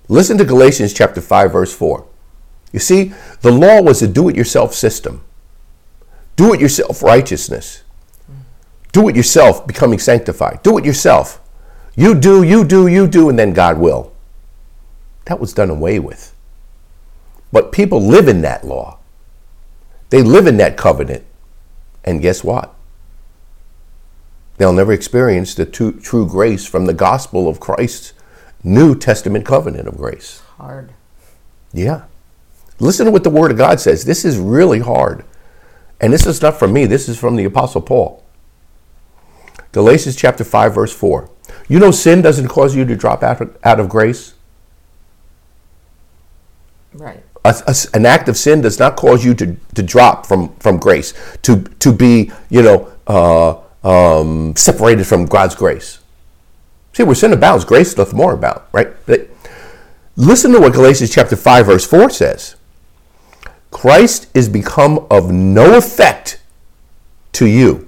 Listen 0.08 0.38
to 0.38 0.46
Galatians 0.46 0.94
chapter 0.94 1.22
5 1.22 1.51
verse 1.51 1.74
4. 1.74 2.06
You 2.72 2.80
see, 2.80 3.13
the 3.42 3.51
law 3.51 3.82
was 3.82 4.01
a 4.01 4.08
do-it-yourself 4.08 4.74
system. 4.74 5.22
Do-it-yourself 6.36 7.01
righteousness. 7.04 7.84
Do-it-yourself 8.92 9.66
becoming 9.68 10.00
sanctified. 10.00 10.62
Do 10.63 10.78
it 10.78 10.86
yourself. 10.86 11.40
You 11.95 12.15
do, 12.15 12.43
you 12.43 12.63
do, 12.63 12.88
you 12.88 13.07
do, 13.07 13.29
and 13.29 13.38
then 13.38 13.53
God 13.53 13.77
will. 13.77 14.13
That 15.25 15.39
was 15.39 15.53
done 15.53 15.69
away 15.69 16.00
with. 16.00 16.36
But 17.51 17.71
people 17.71 18.01
live 18.01 18.27
in 18.27 18.41
that 18.41 18.63
law. 18.63 19.00
They 20.10 20.21
live 20.21 20.48
in 20.48 20.57
that 20.57 20.77
covenant. 20.77 21.25
And 22.03 22.21
guess 22.21 22.43
what? 22.43 22.74
They'll 24.57 24.74
never 24.74 24.93
experience 24.93 25.55
the 25.55 25.65
true, 25.65 26.00
true 26.00 26.27
grace 26.27 26.67
from 26.67 26.86
the 26.86 26.93
gospel 26.93 27.48
of 27.48 27.60
Christ's 27.60 28.13
New 28.63 28.95
Testament 28.95 29.45
covenant 29.45 29.88
of 29.88 29.98
grace. 29.98 30.41
Hard. 30.57 30.93
Yeah. 31.74 32.03
Listen 32.79 33.07
to 33.07 33.12
what 33.12 33.24
the 33.24 33.29
Word 33.31 33.50
of 33.50 33.57
God 33.57 33.79
says. 33.79 34.05
This 34.05 34.24
is 34.24 34.38
really 34.38 34.79
hard. 34.79 35.25
And 36.00 36.13
this 36.13 36.27
is 36.27 36.41
not 36.41 36.60
from 36.60 36.74
me, 36.74 36.86
this 36.86 37.10
is 37.10 37.17
from 37.17 37.36
the 37.36 37.45
Apostle 37.45 37.81
Paul. 37.81 38.24
Galatians 39.71 40.15
chapter 40.15 40.43
5, 40.43 40.75
verse 40.75 40.93
4. 40.93 41.29
You 41.72 41.80
know, 41.80 41.92
sin 41.92 42.22
doesn't 42.22 42.50
cause 42.50 42.75
you 42.75 42.84
to 42.84 42.98
drop 42.98 43.24
out 43.24 43.40
of, 43.40 43.58
out 43.63 43.80
of 43.80 43.88
grace. 43.88 44.34
Right. 46.94 47.24
A- 47.46 47.63
a- 47.66 47.96
an 47.96 48.06
act 48.06 48.28
of 48.28 48.36
sin 48.36 48.60
does 48.60 48.78
not 48.78 48.98
cause 48.98 49.24
you 49.24 49.34
to, 49.36 49.56
to 49.75 49.82
drop 49.82 50.25
from, 50.25 50.54
from 50.58 50.80
grace, 50.80 51.13
to, 51.44 51.63
to 51.80 51.94
be, 51.94 52.30
you 52.50 52.62
know, 52.62 52.92
uh, 53.08 53.56
um, 53.88 54.54
separated 54.58 55.06
from 55.08 55.25
God's 55.25 55.56
grace. 55.56 56.00
See, 56.92 57.04
where 57.04 57.16
sin 57.16 57.32
abounds, 57.32 57.63
grace 57.63 57.94
doth 57.94 58.12
more 58.12 58.34
abound, 58.34 58.63
right? 58.74 58.90
But 59.06 59.30
listen 60.18 60.51
to 60.51 60.60
what 60.60 60.74
Galatians 60.74 61.10
chapter 61.10 61.38
5, 61.38 61.68
verse 61.68 61.88
4 61.88 62.10
says. 62.10 62.58
Christ 63.72 64.28
is 64.34 64.50
become 64.50 65.08
of 65.10 65.32
no 65.32 65.78
effect 65.78 66.42
to 67.32 67.46
you. 67.46 67.88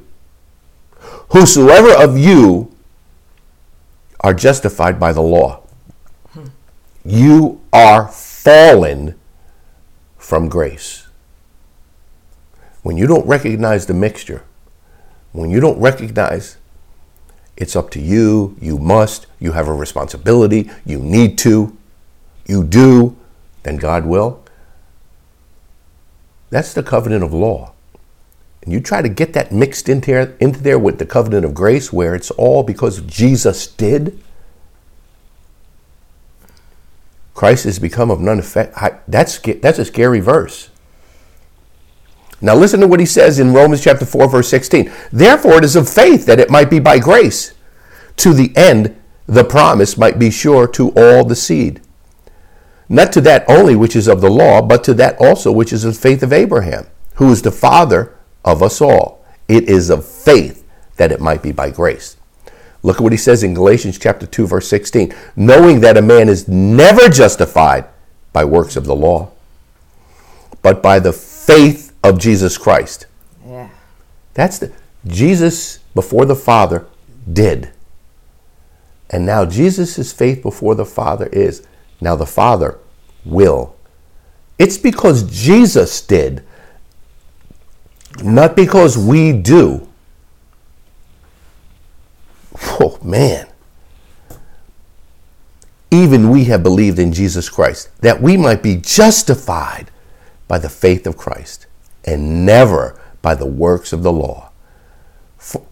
Whosoever 1.31 1.91
of 2.01 2.17
you 2.17 2.72
are 4.23 4.33
justified 4.33 4.99
by 4.99 5.11
the 5.11 5.21
law, 5.21 5.61
you 7.05 7.61
are 7.73 8.07
fallen 8.07 9.19
from 10.17 10.47
grace. 10.47 11.07
When 12.81 12.97
you 12.97 13.07
don't 13.07 13.27
recognize 13.27 13.85
the 13.85 13.93
mixture, 13.93 14.43
when 15.33 15.49
you 15.49 15.59
don't 15.59 15.79
recognize 15.79 16.57
it's 17.57 17.75
up 17.75 17.89
to 17.91 18.01
you, 18.01 18.55
you 18.59 18.79
must, 18.79 19.27
you 19.39 19.51
have 19.51 19.67
a 19.67 19.73
responsibility, 19.73 20.71
you 20.85 20.99
need 20.99 21.37
to, 21.39 21.77
you 22.45 22.63
do, 22.63 23.15
then 23.63 23.77
God 23.77 24.05
will. 24.05 24.43
That's 26.49 26.73
the 26.73 26.83
covenant 26.83 27.23
of 27.23 27.33
law. 27.33 27.72
And 28.63 28.71
you 28.71 28.79
try 28.79 29.01
to 29.01 29.09
get 29.09 29.33
that 29.33 29.51
mixed 29.51 29.89
into 29.89 30.11
there, 30.11 30.35
into 30.39 30.61
there 30.61 30.79
with 30.79 30.97
the 30.97 31.05
covenant 31.05 31.43
of 31.43 31.53
grace 31.53 31.91
where 31.91 32.15
it's 32.15 32.31
all 32.31 32.63
because 32.63 33.01
Jesus 33.01 33.67
did. 33.67 34.17
Christ 37.33 37.65
has 37.65 37.77
become 37.77 38.09
of 38.09 38.21
none 38.21 38.39
effect. 38.39 38.73
I- 38.77 38.99
That's, 39.07 39.37
that's 39.37 39.79
a 39.79 39.85
scary 39.85 40.21
verse. 40.21 40.69
Now 42.39 42.55
listen 42.55 42.79
to 42.81 42.87
what 42.87 42.99
he 42.99 43.05
says 43.05 43.39
in 43.39 43.53
Romans 43.53 43.83
chapter 43.83 44.05
4, 44.05 44.29
verse 44.29 44.49
16. 44.49 44.91
Therefore 45.11 45.57
it 45.57 45.63
is 45.65 45.75
of 45.75 45.89
faith 45.89 46.25
that 46.25 46.39
it 46.39 46.49
might 46.49 46.69
be 46.69 46.79
by 46.79 46.99
grace, 46.99 47.53
to 48.17 48.33
the 48.33 48.55
end 48.55 48.95
the 49.27 49.43
promise 49.43 49.97
might 49.97 50.19
be 50.19 50.29
sure 50.29 50.67
to 50.67 50.89
all 50.91 51.23
the 51.25 51.35
seed. 51.35 51.81
Not 52.89 53.11
to 53.13 53.21
that 53.21 53.45
only 53.49 53.75
which 53.75 53.95
is 53.95 54.07
of 54.07 54.21
the 54.21 54.29
law, 54.29 54.61
but 54.61 54.83
to 54.85 54.93
that 54.95 55.17
also 55.19 55.51
which 55.51 55.73
is 55.73 55.85
of 55.85 55.97
faith 55.97 56.21
of 56.21 56.33
Abraham, 56.33 56.85
who 57.15 57.31
is 57.31 57.41
the 57.41 57.51
father 57.51 58.13
of 58.43 58.63
us 58.63 58.81
all. 58.81 59.23
It 59.47 59.69
is 59.69 59.89
of 59.89 60.05
faith 60.05 60.65
that 60.97 61.11
it 61.11 61.21
might 61.21 61.41
be 61.41 61.51
by 61.51 61.69
grace. 61.69 62.17
Look 62.81 62.97
at 62.97 63.01
what 63.01 63.13
he 63.13 63.17
says 63.17 63.43
in 63.43 63.53
Galatians 63.53 63.97
chapter 63.97 64.25
2 64.25 64.47
verse 64.47 64.67
16, 64.67 65.13
knowing 65.35 65.79
that 65.79 65.97
a 65.97 66.01
man 66.01 66.27
is 66.27 66.47
never 66.47 67.09
justified 67.09 67.85
by 68.33 68.43
works 68.43 68.75
of 68.75 68.85
the 68.85 68.95
law, 68.95 69.31
but 70.61 70.83
by 70.83 70.99
the 70.99 71.13
faith 71.13 71.93
of 72.03 72.19
Jesus 72.19 72.57
Christ. 72.57 73.05
Yeah. 73.45 73.69
That's 74.33 74.59
the 74.59 74.73
Jesus 75.05 75.79
before 75.93 76.25
the 76.25 76.35
Father 76.35 76.87
did. 77.31 77.71
And 79.09 79.25
now 79.25 79.45
Jesus' 79.45 80.11
faith 80.11 80.41
before 80.41 80.75
the 80.75 80.85
Father 80.85 81.27
is 81.27 81.65
now 82.01 82.15
the 82.15 82.25
Father 82.25 82.79
will. 83.23 83.75
It's 84.57 84.77
because 84.77 85.23
Jesus 85.23 86.01
did, 86.01 86.43
not 88.21 88.55
because 88.55 88.97
we 88.97 89.33
do. 89.33 89.87
Oh, 92.79 92.99
man. 93.03 93.47
Even 95.91 96.29
we 96.29 96.45
have 96.45 96.63
believed 96.63 96.99
in 96.99 97.13
Jesus 97.13 97.49
Christ, 97.49 97.89
that 98.01 98.21
we 98.21 98.35
might 98.35 98.63
be 98.63 98.75
justified 98.77 99.91
by 100.47 100.57
the 100.57 100.69
faith 100.69 101.05
of 101.05 101.17
Christ, 101.17 101.67
and 102.03 102.45
never 102.45 102.99
by 103.21 103.35
the 103.35 103.45
works 103.45 103.93
of 103.93 104.03
the 104.03 104.11
law. 104.11 104.49
For, 105.37 105.63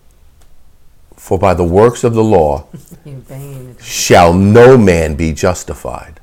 for 1.16 1.38
by 1.40 1.54
the 1.54 1.64
works 1.64 2.04
of 2.04 2.14
the 2.14 2.24
law 2.24 2.68
You 3.06 3.24
banging 3.28 3.72
it. 3.72 3.84
shall 3.84 4.34
no 4.34 4.78
man 4.78 5.16
be 5.16 5.34
justified. 5.34 6.20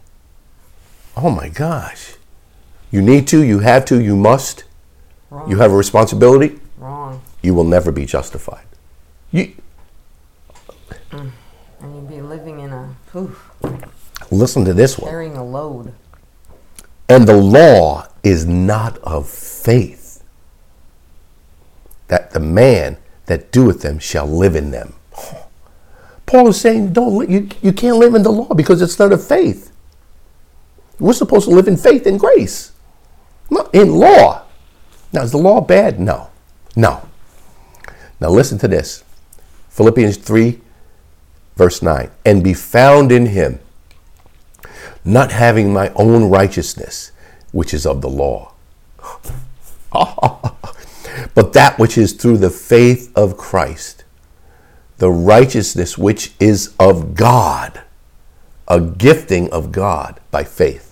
Oh 1.17 1.31
my 1.31 1.49
gosh. 1.49 2.15
You 2.91 3.03
need 3.03 3.27
to, 3.29 3.43
you 3.43 3.59
have 3.61 3.85
to, 3.87 4.01
you 4.01 4.17
must. 4.17 4.65
Wrong. 5.31 5.51
You 5.51 5.57
have 5.59 5.73
a 5.73 5.77
responsibility. 5.77 6.59
Wrong. 6.79 7.21
You 7.43 7.55
will 7.55 7.65
never 7.65 7.93
be 7.93 8.07
justified. 8.07 8.65
You, 9.31 9.55
mm. 11.11 11.31
And 11.81 11.95
you'd 11.95 12.09
be 12.09 12.21
living 12.21 12.61
in 12.61 12.73
a, 12.73 12.97
oof, 13.15 13.51
listen 14.31 14.65
to 14.65 14.75
this 14.75 14.99
one. 14.99 15.11
carrying 15.11 15.37
a 15.37 15.45
load. 15.45 15.93
And 17.09 17.27
the 17.27 17.37
law 17.37 18.09
is 18.23 18.45
not 18.45 18.99
of 18.99 19.29
faith, 19.29 20.23
that 22.09 22.33
the 22.33 22.41
man 22.41 22.97
that 23.27 23.53
doeth 23.53 23.83
them 23.83 23.99
shall 23.99 24.27
live 24.27 24.57
in 24.57 24.71
them. 24.71 24.95
Paul 26.27 26.49
is 26.49 26.61
saying, 26.61 26.93
don't 26.93 27.17
li- 27.17 27.27
you, 27.29 27.49
you 27.63 27.73
can't 27.73 27.97
live 27.97 28.15
in 28.15 28.23
the 28.23 28.33
law 28.33 28.53
because 28.55 28.83
it's 28.83 28.99
not 28.99 29.13
of 29.13 29.27
faith. 29.27 29.73
We're 30.99 31.13
supposed 31.13 31.49
to 31.49 31.55
live 31.55 31.69
in 31.69 31.77
faith 31.77 32.07
and 32.07 32.19
grace, 32.19 32.73
not 33.51 33.75
in 33.75 33.95
law. 33.95 34.43
Now, 35.13 35.23
is 35.23 35.33
the 35.33 35.39
law 35.39 35.61
bad? 35.61 35.99
No. 35.99 36.31
No. 36.77 37.09
Now, 38.21 38.29
listen 38.29 38.59
to 38.59 38.69
this 38.69 39.05
Philippians 39.71 40.17
3, 40.17 40.61
verse 41.57 41.83
9. 41.83 42.11
And 42.25 42.45
be 42.45 42.55
found 42.55 43.13
in 43.13 43.27
him, 43.27 43.61
not 45.05 45.33
having 45.33 45.73
my 45.73 45.91
own 45.95 46.29
righteousness, 46.31 47.13
which 47.53 47.73
is 47.73 47.87
of 47.87 48.03
the 48.03 48.11
law, 48.11 48.53
but 51.35 51.53
that 51.53 51.77
which 51.79 51.97
is 51.97 52.13
through 52.13 52.39
the 52.39 52.51
faith 52.51 53.11
of 53.17 53.37
Christ, 53.37 54.05
the 54.99 55.11
righteousness 55.11 55.97
which 55.97 56.33
is 56.39 56.75
of 56.79 57.15
God, 57.15 57.83
a 58.67 58.81
gifting 58.81 59.51
of 59.51 59.73
God 59.73 60.21
by 60.31 60.45
faith. 60.45 60.88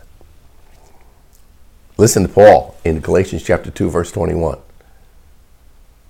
Listen 1.99 2.23
to 2.25 2.29
Paul 2.29 2.77
in 2.85 3.01
Galatians 3.01 3.43
chapter 3.43 3.71
2, 3.71 3.89
verse 3.89 4.13
21. 4.13 4.59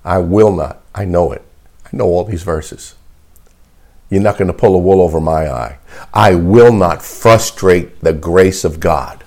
I 0.05 0.19
will 0.19 0.53
not, 0.53 0.81
I 0.95 1.05
know 1.05 1.33
it, 1.33 1.43
I 1.85 1.89
know 1.93 2.07
all 2.07 2.25
these 2.25 2.43
verses. 2.43 2.95
You're 4.11 4.23
not 4.23 4.39
going 4.39 4.49
to 4.49 4.55
pull 4.55 4.75
a 4.75 4.79
wool 4.79 5.01
over 5.01 5.21
my 5.21 5.49
eye. 5.49 5.79
I 6.13 6.35
will 6.35 6.73
not 6.73 7.03
frustrate 7.03 8.01
the 8.01 8.13
grace 8.13 8.65
of 8.65 8.79
God. 8.79 9.25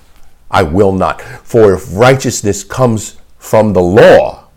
I 0.50 0.62
will 0.62 0.92
not. 0.92 1.20
For 1.20 1.74
if 1.74 1.94
righteousness 1.94 2.64
comes 2.64 3.18
from 3.38 3.72
the 3.72 3.82
law, 3.82 4.48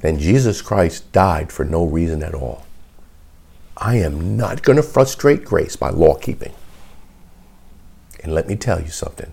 then 0.00 0.18
Jesus 0.18 0.62
Christ 0.62 1.10
died 1.12 1.50
for 1.50 1.64
no 1.64 1.84
reason 1.84 2.22
at 2.22 2.34
all. 2.34 2.66
I 3.76 3.96
am 3.96 4.36
not 4.36 4.62
going 4.62 4.76
to 4.76 4.82
frustrate 4.82 5.44
grace 5.44 5.76
by 5.76 5.90
law 5.90 6.14
keeping. 6.14 6.52
And 8.22 8.34
let 8.34 8.46
me 8.46 8.56
tell 8.56 8.80
you 8.80 8.90
something. 8.90 9.32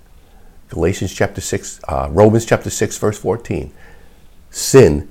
Galatians 0.69 1.13
chapter 1.13 1.41
6, 1.41 1.79
uh, 1.87 2.09
Romans 2.11 2.45
chapter 2.45 2.69
6, 2.69 2.97
verse 2.97 3.17
14. 3.17 3.71
Sin 4.49 5.09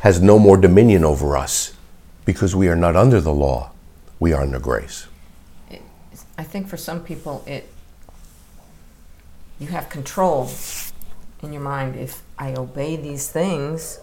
has 0.00 0.20
no 0.20 0.38
more 0.38 0.56
dominion 0.56 1.04
over 1.04 1.36
us 1.36 1.74
because 2.24 2.56
we 2.56 2.68
are 2.68 2.76
not 2.76 2.96
under 2.96 3.20
the 3.20 3.32
law, 3.32 3.70
we 4.18 4.32
are 4.32 4.42
under 4.42 4.58
grace. 4.58 5.06
It, 5.70 5.82
I 6.38 6.44
think 6.44 6.68
for 6.68 6.76
some 6.76 7.02
people, 7.02 7.44
it 7.46 7.68
you 9.58 9.68
have 9.68 9.88
control 9.88 10.50
in 11.42 11.52
your 11.52 11.62
mind. 11.62 11.96
If 11.96 12.22
I 12.38 12.54
obey 12.54 12.96
these 12.96 13.28
things, 13.30 14.00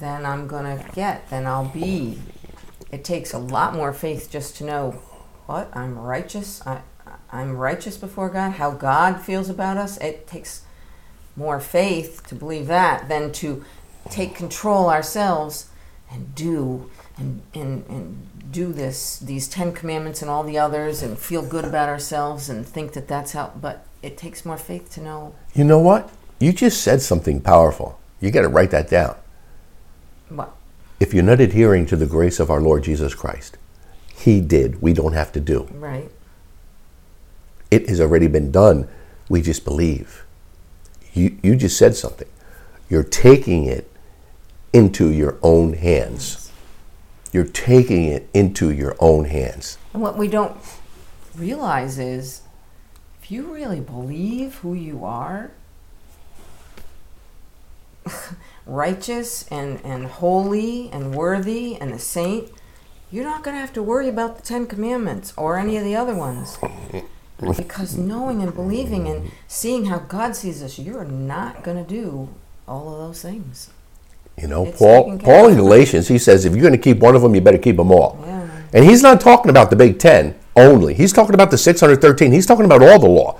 then 0.00 0.26
I'm 0.26 0.46
gonna 0.46 0.84
get, 0.92 1.28
then 1.30 1.46
I'll 1.46 1.68
be. 1.68 2.18
It 2.90 3.04
takes 3.04 3.32
a 3.32 3.38
lot 3.38 3.74
more 3.74 3.92
faith 3.92 4.30
just 4.30 4.56
to 4.56 4.64
know 4.64 4.90
what 5.46 5.68
I'm 5.76 5.98
righteous. 5.98 6.66
I, 6.66 6.80
I'm 7.30 7.56
righteous 7.56 7.96
before 7.96 8.28
God. 8.28 8.52
How 8.52 8.70
God 8.70 9.20
feels 9.20 9.48
about 9.48 9.76
us. 9.76 9.98
It 9.98 10.26
takes 10.26 10.62
more 11.36 11.60
faith 11.60 12.26
to 12.26 12.34
believe 12.34 12.66
that 12.66 13.08
than 13.08 13.32
to 13.32 13.64
take 14.10 14.34
control 14.34 14.90
ourselves 14.90 15.68
and 16.10 16.34
do 16.34 16.90
and, 17.16 17.42
and, 17.54 17.84
and 17.88 18.28
do 18.50 18.72
this 18.72 19.18
these 19.18 19.46
10 19.48 19.72
commandments 19.72 20.22
and 20.22 20.30
all 20.30 20.42
the 20.42 20.58
others 20.58 21.02
and 21.02 21.18
feel 21.18 21.42
good 21.42 21.64
about 21.64 21.88
ourselves 21.88 22.48
and 22.48 22.66
think 22.66 22.92
that 22.94 23.06
that's 23.06 23.32
how 23.32 23.52
but 23.60 23.86
it 24.02 24.16
takes 24.16 24.44
more 24.44 24.56
faith 24.56 24.90
to 24.90 25.00
know 25.00 25.34
You 25.54 25.64
know 25.64 25.78
what? 25.78 26.10
You 26.40 26.52
just 26.52 26.82
said 26.82 27.02
something 27.02 27.40
powerful. 27.40 27.98
You 28.20 28.30
got 28.30 28.42
to 28.42 28.48
write 28.48 28.70
that 28.70 28.88
down. 28.88 29.16
what 30.28 30.54
If 31.00 31.12
you're 31.12 31.24
not 31.24 31.40
adhering 31.40 31.86
to 31.86 31.96
the 31.96 32.06
grace 32.06 32.40
of 32.40 32.50
our 32.50 32.60
Lord 32.60 32.84
Jesus 32.84 33.14
Christ, 33.14 33.58
He 34.14 34.40
did. 34.40 34.80
We 34.80 34.92
don't 34.92 35.12
have 35.12 35.32
to 35.32 35.40
do. 35.40 35.68
right 35.72 36.10
It 37.70 37.88
has 37.88 38.00
already 38.00 38.28
been 38.28 38.50
done. 38.50 38.88
We 39.28 39.42
just 39.42 39.64
believe. 39.64 40.24
You, 41.12 41.38
you 41.42 41.56
just 41.56 41.76
said 41.76 41.96
something. 41.96 42.28
You're 42.88 43.02
taking 43.02 43.64
it 43.64 43.90
into 44.72 45.10
your 45.10 45.38
own 45.42 45.74
hands. 45.74 46.50
You're 47.32 47.44
taking 47.44 48.04
it 48.04 48.28
into 48.32 48.70
your 48.70 48.96
own 48.98 49.26
hands. 49.26 49.76
and 49.92 50.02
what 50.02 50.16
we 50.16 50.28
don't 50.28 50.56
realize 51.36 51.98
is 51.98 52.42
if 53.22 53.30
you 53.30 53.42
really 53.52 53.80
believe 53.80 54.56
who 54.56 54.74
you 54.74 55.04
are 55.04 55.50
righteous 58.66 59.46
and, 59.48 59.80
and 59.84 60.06
holy 60.06 60.90
and 60.90 61.14
worthy 61.14 61.76
and 61.76 61.92
a 61.92 61.98
saint 61.98 62.50
you're 63.10 63.24
not 63.24 63.42
going 63.42 63.54
to 63.54 63.60
have 63.60 63.72
to 63.72 63.82
worry 63.82 64.08
about 64.08 64.36
the 64.36 64.42
Ten 64.42 64.66
Commandments 64.66 65.32
or 65.36 65.56
any 65.58 65.76
of 65.78 65.84
the 65.84 65.96
other 65.96 66.14
ones. 66.14 66.58
Because 67.38 67.96
knowing 67.96 68.42
and 68.42 68.54
believing 68.54 69.08
and 69.08 69.30
seeing 69.46 69.86
how 69.86 69.98
God 70.00 70.34
sees 70.34 70.62
us, 70.62 70.78
you're 70.78 71.04
not 71.04 71.62
going 71.62 71.76
to 71.76 71.88
do 71.88 72.28
all 72.66 72.92
of 72.92 72.98
those 72.98 73.22
things. 73.22 73.70
You 74.36 74.48
know, 74.48 74.66
It's 74.66 74.78
Paul, 74.78 75.18
Paul 75.18 75.48
in 75.48 75.56
Galatians, 75.56 76.08
he 76.08 76.18
says, 76.18 76.44
if 76.44 76.52
you're 76.52 76.62
going 76.62 76.72
to 76.72 76.78
keep 76.78 76.98
one 76.98 77.14
of 77.14 77.22
them, 77.22 77.34
you 77.34 77.40
better 77.40 77.58
keep 77.58 77.76
them 77.76 77.90
all. 77.90 78.18
Yeah. 78.24 78.48
And 78.72 78.84
he's 78.84 79.02
not 79.02 79.20
talking 79.20 79.50
about 79.50 79.70
the 79.70 79.76
Big 79.76 79.98
Ten 79.98 80.38
only. 80.56 80.94
He's 80.94 81.12
talking 81.12 81.34
about 81.34 81.50
the 81.50 81.58
613. 81.58 82.32
He's 82.32 82.46
talking 82.46 82.64
about 82.64 82.82
all 82.82 82.98
the 82.98 83.08
law 83.08 83.38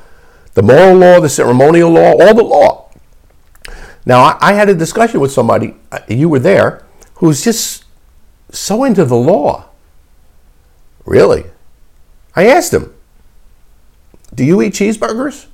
the 0.55 0.63
moral 0.63 0.97
law, 0.97 1.21
the 1.21 1.29
ceremonial 1.29 1.89
law, 1.89 2.15
all 2.21 2.35
the 2.35 2.43
law. 2.43 2.91
Now, 4.05 4.23
I, 4.23 4.39
I 4.41 4.53
had 4.55 4.69
a 4.69 4.75
discussion 4.75 5.21
with 5.21 5.31
somebody, 5.31 5.77
uh, 5.93 6.01
you 6.09 6.29
were 6.29 6.41
there, 6.41 6.85
who's 7.15 7.45
just 7.45 7.85
so 8.51 8.83
into 8.83 9.05
the 9.05 9.15
law. 9.15 9.67
Really? 11.05 11.45
I 12.35 12.47
asked 12.47 12.75
him, 12.75 12.93
Do 14.39 14.45
you 14.45 14.63
eat 14.63 14.73
cheeseburgers? 14.75 15.47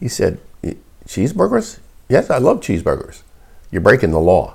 He 0.00 0.08
said, 0.08 0.38
"E- 0.62 0.76
Cheeseburgers? 1.06 1.76
Yes, 2.08 2.30
I 2.30 2.38
love 2.38 2.60
cheeseburgers. 2.60 3.20
You're 3.70 3.82
breaking 3.82 4.12
the 4.12 4.18
law. 4.18 4.54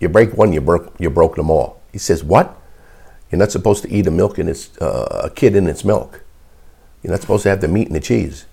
You 0.00 0.08
break 0.08 0.36
one, 0.36 0.52
you 0.52 0.60
broke, 0.60 0.92
you 0.98 1.10
broke 1.10 1.36
them 1.36 1.48
all. 1.48 1.80
He 1.92 1.98
says, 1.98 2.24
What? 2.24 2.56
You're 3.30 3.38
not 3.38 3.52
supposed 3.52 3.84
to 3.84 3.88
eat 3.92 4.08
a 4.08 4.10
milk 4.10 4.36
in 4.40 4.48
its 4.48 4.76
uh, 4.82 5.20
a 5.26 5.30
kid 5.30 5.54
in 5.54 5.68
its 5.68 5.84
milk. 5.84 6.22
You're 7.04 7.12
not 7.12 7.20
supposed 7.20 7.44
to 7.44 7.50
have 7.50 7.60
the 7.60 7.68
meat 7.68 7.86
and 7.86 7.94
the 7.94 8.00
cheese. 8.00 8.46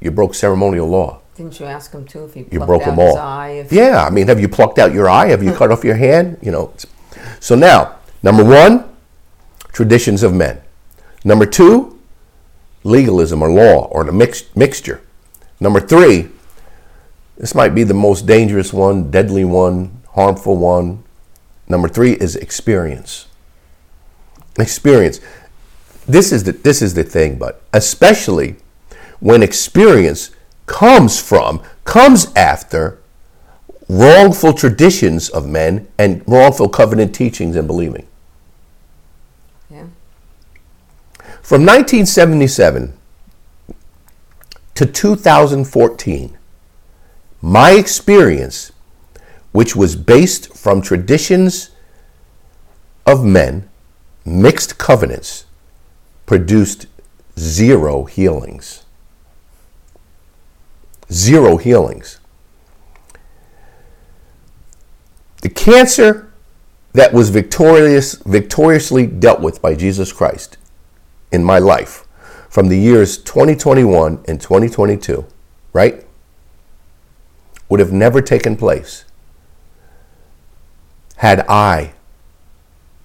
You 0.00 0.10
broke 0.10 0.34
ceremonial 0.34 0.88
law. 0.88 1.20
Didn't 1.36 1.60
you 1.60 1.66
ask 1.66 1.92
him 1.92 2.04
too 2.04 2.24
if 2.24 2.34
he 2.34 2.44
You 2.50 2.58
broke 2.58 2.84
them 2.84 2.98
all. 2.98 3.06
his 3.14 3.16
eye? 3.18 3.68
Yeah, 3.70 4.04
I 4.04 4.10
mean, 4.10 4.26
have 4.26 4.40
you 4.40 4.48
plucked 4.48 4.80
out 4.80 4.92
your 4.92 5.08
eye? 5.08 5.28
Have 5.28 5.44
you 5.44 5.52
cut 5.52 5.70
off 5.70 5.84
your 5.84 5.94
hand? 5.94 6.38
You 6.42 6.50
know. 6.50 6.74
So 7.38 7.54
now, 7.54 7.98
number 8.20 8.42
one, 8.44 8.84
traditions 9.72 10.24
of 10.24 10.34
men. 10.34 10.60
Number 11.24 11.46
two, 11.46 12.00
legalism 12.84 13.42
or 13.42 13.50
law 13.50 13.86
or 13.86 14.04
the 14.04 14.12
mix, 14.12 14.44
mixture. 14.56 15.00
Number 15.60 15.80
three, 15.80 16.28
this 17.36 17.54
might 17.54 17.74
be 17.74 17.84
the 17.84 17.94
most 17.94 18.26
dangerous 18.26 18.72
one, 18.72 19.10
deadly 19.10 19.44
one, 19.44 20.02
harmful 20.10 20.56
one. 20.56 21.04
Number 21.68 21.88
three 21.88 22.12
is 22.12 22.36
experience. 22.36 23.26
Experience. 24.58 25.20
This 26.06 26.32
is 26.32 26.44
the 26.44 26.52
this 26.52 26.82
is 26.82 26.94
the 26.94 27.04
thing, 27.04 27.38
but 27.38 27.62
especially 27.72 28.56
when 29.20 29.42
experience 29.42 30.30
comes 30.66 31.20
from, 31.20 31.62
comes 31.84 32.32
after 32.34 32.98
wrongful 33.88 34.52
traditions 34.52 35.28
of 35.28 35.46
men 35.46 35.86
and 35.98 36.22
wrongful 36.26 36.68
covenant 36.68 37.14
teachings 37.14 37.56
and 37.56 37.66
believing. 37.66 38.06
yeah. 39.70 39.84
From 41.42 41.62
1977 41.62 42.96
to 44.74 44.86
2014, 44.86 46.38
my 47.42 47.72
experience, 47.72 48.70
which 49.50 49.74
was 49.74 49.96
based 49.96 50.56
from 50.56 50.80
traditions 50.80 51.70
of 53.04 53.24
men, 53.24 53.68
mixed 54.24 54.78
covenants, 54.78 55.46
produced 56.26 56.86
zero 57.36 58.04
healings. 58.04 58.84
Zero 61.10 61.56
healings. 61.56 62.20
The 65.42 65.48
cancer 65.48 66.32
that 66.92 67.12
was 67.12 67.30
victorious, 67.30 68.14
victoriously 68.14 69.08
dealt 69.08 69.40
with 69.40 69.60
by 69.60 69.74
Jesus 69.74 70.12
Christ 70.12 70.56
in 71.32 71.42
my 71.42 71.58
life 71.58 72.06
from 72.48 72.68
the 72.68 72.78
years 72.78 73.16
2021 73.16 74.24
and 74.28 74.40
2022, 74.40 75.26
right, 75.72 76.04
would 77.68 77.80
have 77.80 77.92
never 77.92 78.20
taken 78.20 78.56
place 78.56 79.06
had 81.16 81.40
I 81.48 81.94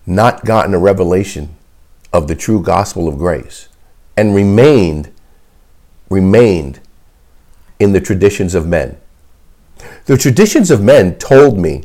not 0.06 0.44
gotten 0.44 0.74
a 0.74 0.80
revelation 0.80 1.56
of 2.12 2.28
the 2.28 2.36
true 2.36 2.62
gospel 2.62 3.08
of 3.08 3.18
grace 3.18 3.70
and 4.18 4.36
remained 4.36 5.14
remained 6.10 6.80
in 7.80 7.92
the 7.94 8.02
traditions 8.02 8.56
of 8.56 8.66
men. 8.66 8.98
The 10.06 10.18
traditions 10.18 10.72
of 10.72 10.82
men 10.82 11.18
told 11.18 11.58
me 11.58 11.84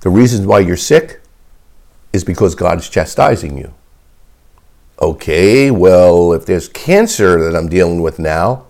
the 0.00 0.10
reasons 0.10 0.46
why 0.46 0.60
you're 0.60 0.76
sick 0.76 1.20
is 2.12 2.24
because 2.24 2.54
God 2.54 2.78
is 2.78 2.88
chastising 2.88 3.58
you. 3.58 3.74
Okay, 5.00 5.70
well, 5.70 6.32
if 6.32 6.44
there's 6.44 6.68
cancer 6.68 7.40
that 7.40 7.56
I'm 7.56 7.68
dealing 7.68 8.02
with 8.02 8.18
now, 8.18 8.66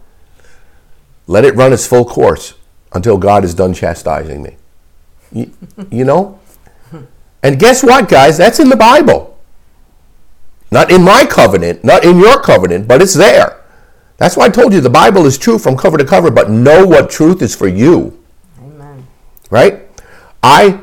let 1.26 1.44
it 1.44 1.54
run 1.54 1.72
its 1.72 1.86
full 1.86 2.04
course 2.04 2.54
until 2.92 3.16
God 3.16 3.44
is 3.44 3.54
done 3.54 3.72
chastising 3.72 4.42
me. 4.42 4.56
You, 5.32 5.52
you 5.90 6.04
know? 6.04 6.38
And 7.42 7.58
guess 7.58 7.82
what, 7.82 8.08
guys? 8.08 8.36
That's 8.36 8.60
in 8.60 8.68
the 8.68 8.76
Bible. 8.76 9.38
Not 10.70 10.90
in 10.90 11.02
my 11.02 11.24
covenant, 11.24 11.84
not 11.84 12.04
in 12.04 12.18
your 12.18 12.40
covenant, 12.42 12.88
but 12.88 13.00
it's 13.00 13.14
there. 13.14 13.62
That's 14.18 14.36
why 14.36 14.46
I 14.46 14.48
told 14.48 14.72
you 14.72 14.80
the 14.80 14.90
Bible 14.90 15.24
is 15.24 15.38
true 15.38 15.58
from 15.58 15.76
cover 15.76 15.96
to 15.96 16.04
cover, 16.04 16.30
but 16.30 16.50
know 16.50 16.86
what 16.86 17.08
truth 17.08 17.40
is 17.40 17.54
for 17.54 17.68
you. 17.68 18.22
Amen. 18.60 19.06
Right? 19.50 19.82
I 20.42 20.80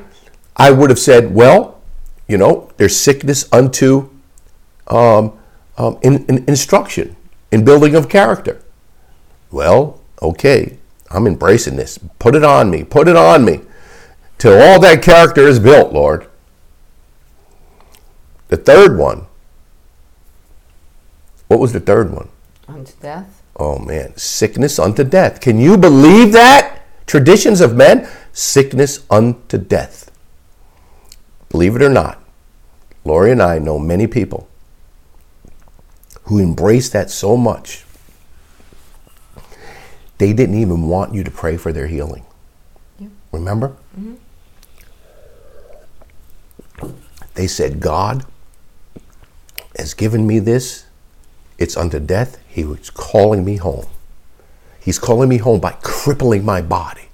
I 0.55 0.71
would 0.71 0.89
have 0.89 0.99
said, 0.99 1.35
well, 1.35 1.81
you 2.27 2.37
know, 2.37 2.71
there's 2.77 2.97
sickness 2.97 3.51
unto 3.51 4.09
um, 4.87 5.37
um, 5.77 5.97
in, 6.01 6.25
in 6.25 6.45
instruction, 6.47 7.15
in 7.51 7.65
building 7.65 7.95
of 7.95 8.09
character. 8.09 8.61
Well, 9.51 10.01
okay, 10.21 10.77
I'm 11.11 11.27
embracing 11.27 11.75
this. 11.75 11.97
Put 12.19 12.35
it 12.35 12.43
on 12.43 12.69
me. 12.69 12.83
Put 12.83 13.07
it 13.07 13.15
on 13.15 13.45
me. 13.45 13.61
Till 14.37 14.59
all 14.59 14.79
that 14.81 15.01
character 15.01 15.47
is 15.47 15.59
built, 15.59 15.93
Lord. 15.93 16.27
The 18.49 18.57
third 18.57 18.97
one. 18.97 19.27
What 21.47 21.59
was 21.59 21.73
the 21.73 21.79
third 21.79 22.11
one? 22.11 22.29
Unto 22.67 22.93
death. 22.99 23.41
Oh 23.57 23.79
man, 23.79 24.15
sickness 24.17 24.79
unto 24.79 25.03
death. 25.03 25.39
Can 25.39 25.59
you 25.59 25.77
believe 25.77 26.33
that? 26.33 26.81
Traditions 27.05 27.61
of 27.61 27.75
men, 27.75 28.09
sickness 28.33 29.05
unto 29.09 29.57
death. 29.57 30.11
Believe 31.49 31.75
it 31.75 31.81
or 31.81 31.89
not, 31.89 32.21
Lori 33.05 33.31
and 33.31 33.41
I 33.41 33.59
know 33.59 33.79
many 33.79 34.07
people 34.07 34.49
who 36.25 36.39
embrace 36.39 36.89
that 36.89 37.09
so 37.09 37.37
much, 37.37 37.85
they 40.17 40.33
didn't 40.33 40.59
even 40.59 40.87
want 40.87 41.13
you 41.13 41.23
to 41.23 41.31
pray 41.31 41.57
for 41.57 41.71
their 41.71 41.87
healing. 41.87 42.25
Yep. 42.99 43.11
Remember? 43.31 43.75
Mm-hmm. 43.97 44.15
They 47.35 47.47
said, 47.47 47.79
God 47.79 48.25
has 49.77 49.93
given 49.93 50.25
me 50.25 50.39
this. 50.39 50.85
It's 51.57 51.77
unto 51.77 51.99
death. 51.99 52.41
He 52.47 52.63
was 52.63 52.89
calling 52.89 53.45
me 53.45 53.57
home. 53.57 53.85
He's 54.79 54.99
calling 54.99 55.29
me 55.29 55.37
home 55.37 55.59
by 55.59 55.73
crippling 55.81 56.45
my 56.45 56.61
body, 56.61 57.09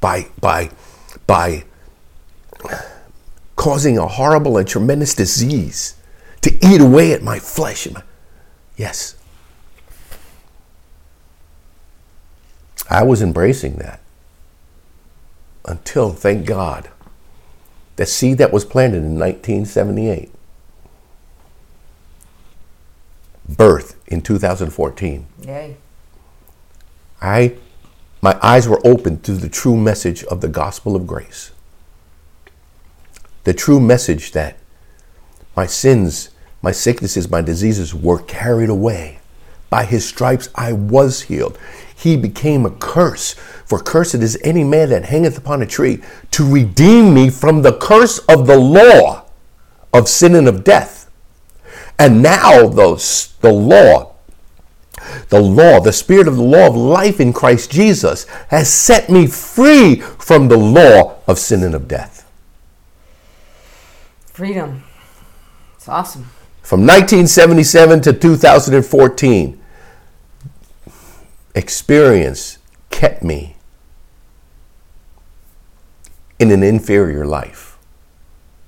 by, 0.00 0.26
by, 0.40 0.70
by 1.26 1.64
causing 3.56 3.98
a 3.98 4.06
horrible 4.06 4.58
and 4.58 4.68
tremendous 4.68 5.14
disease 5.14 5.94
to 6.42 6.66
eat 6.66 6.80
away 6.80 7.12
at 7.12 7.22
my 7.22 7.38
flesh. 7.38 7.86
And 7.86 7.96
my, 7.96 8.02
yes. 8.76 9.16
I 12.88 13.02
was 13.02 13.22
embracing 13.22 13.76
that 13.76 14.00
until, 15.64 16.10
thank 16.10 16.46
God, 16.46 16.90
the 17.96 18.06
seed 18.06 18.38
that 18.38 18.52
was 18.52 18.64
planted 18.64 18.98
in 18.98 19.18
1978, 19.18 20.32
birth 23.48 23.96
in 24.06 24.22
2014. 24.22 25.26
Yay. 25.42 25.76
I, 27.20 27.56
my 28.22 28.38
eyes 28.42 28.66
were 28.66 28.80
opened 28.84 29.22
to 29.24 29.32
the 29.32 29.48
true 29.48 29.76
message 29.76 30.24
of 30.24 30.40
the 30.40 30.48
gospel 30.48 30.96
of 30.96 31.06
grace. 31.06 31.52
The 33.44 33.54
true 33.54 33.80
message 33.80 34.32
that 34.32 34.56
my 35.60 35.66
sins, 35.66 36.30
my 36.62 36.72
sicknesses, 36.72 37.30
my 37.30 37.42
diseases 37.42 37.94
were 37.94 38.22
carried 38.22 38.70
away. 38.70 39.18
By 39.68 39.84
his 39.84 40.08
stripes 40.08 40.48
I 40.54 40.72
was 40.72 41.20
healed. 41.20 41.58
He 41.94 42.16
became 42.16 42.64
a 42.64 42.70
curse. 42.70 43.34
For 43.66 43.78
cursed 43.78 44.14
is 44.14 44.38
any 44.42 44.64
man 44.64 44.88
that 44.88 45.04
hangeth 45.04 45.36
upon 45.36 45.60
a 45.60 45.66
tree 45.66 46.02
to 46.30 46.50
redeem 46.50 47.12
me 47.12 47.28
from 47.28 47.60
the 47.60 47.74
curse 47.74 48.20
of 48.20 48.46
the 48.46 48.56
law 48.56 49.26
of 49.92 50.08
sin 50.08 50.34
and 50.34 50.48
of 50.48 50.64
death. 50.64 51.10
And 51.98 52.22
now 52.22 52.66
the, 52.66 52.96
the 53.42 53.52
law, 53.52 54.14
the 55.28 55.42
law, 55.42 55.78
the 55.78 55.92
spirit 55.92 56.26
of 56.26 56.36
the 56.36 56.42
law 56.42 56.68
of 56.68 56.74
life 56.74 57.20
in 57.20 57.34
Christ 57.34 57.70
Jesus 57.70 58.24
has 58.48 58.72
set 58.72 59.10
me 59.10 59.26
free 59.26 59.96
from 59.96 60.48
the 60.48 60.56
law 60.56 61.18
of 61.26 61.38
sin 61.38 61.62
and 61.62 61.74
of 61.74 61.86
death. 61.86 62.26
Freedom. 64.24 64.84
It's 65.80 65.88
awesome. 65.88 66.24
From 66.60 66.80
1977 66.80 68.02
to 68.02 68.12
2014, 68.12 69.58
experience 71.54 72.58
kept 72.90 73.22
me 73.22 73.56
in 76.38 76.50
an 76.50 76.62
inferior 76.62 77.24
life. 77.24 77.78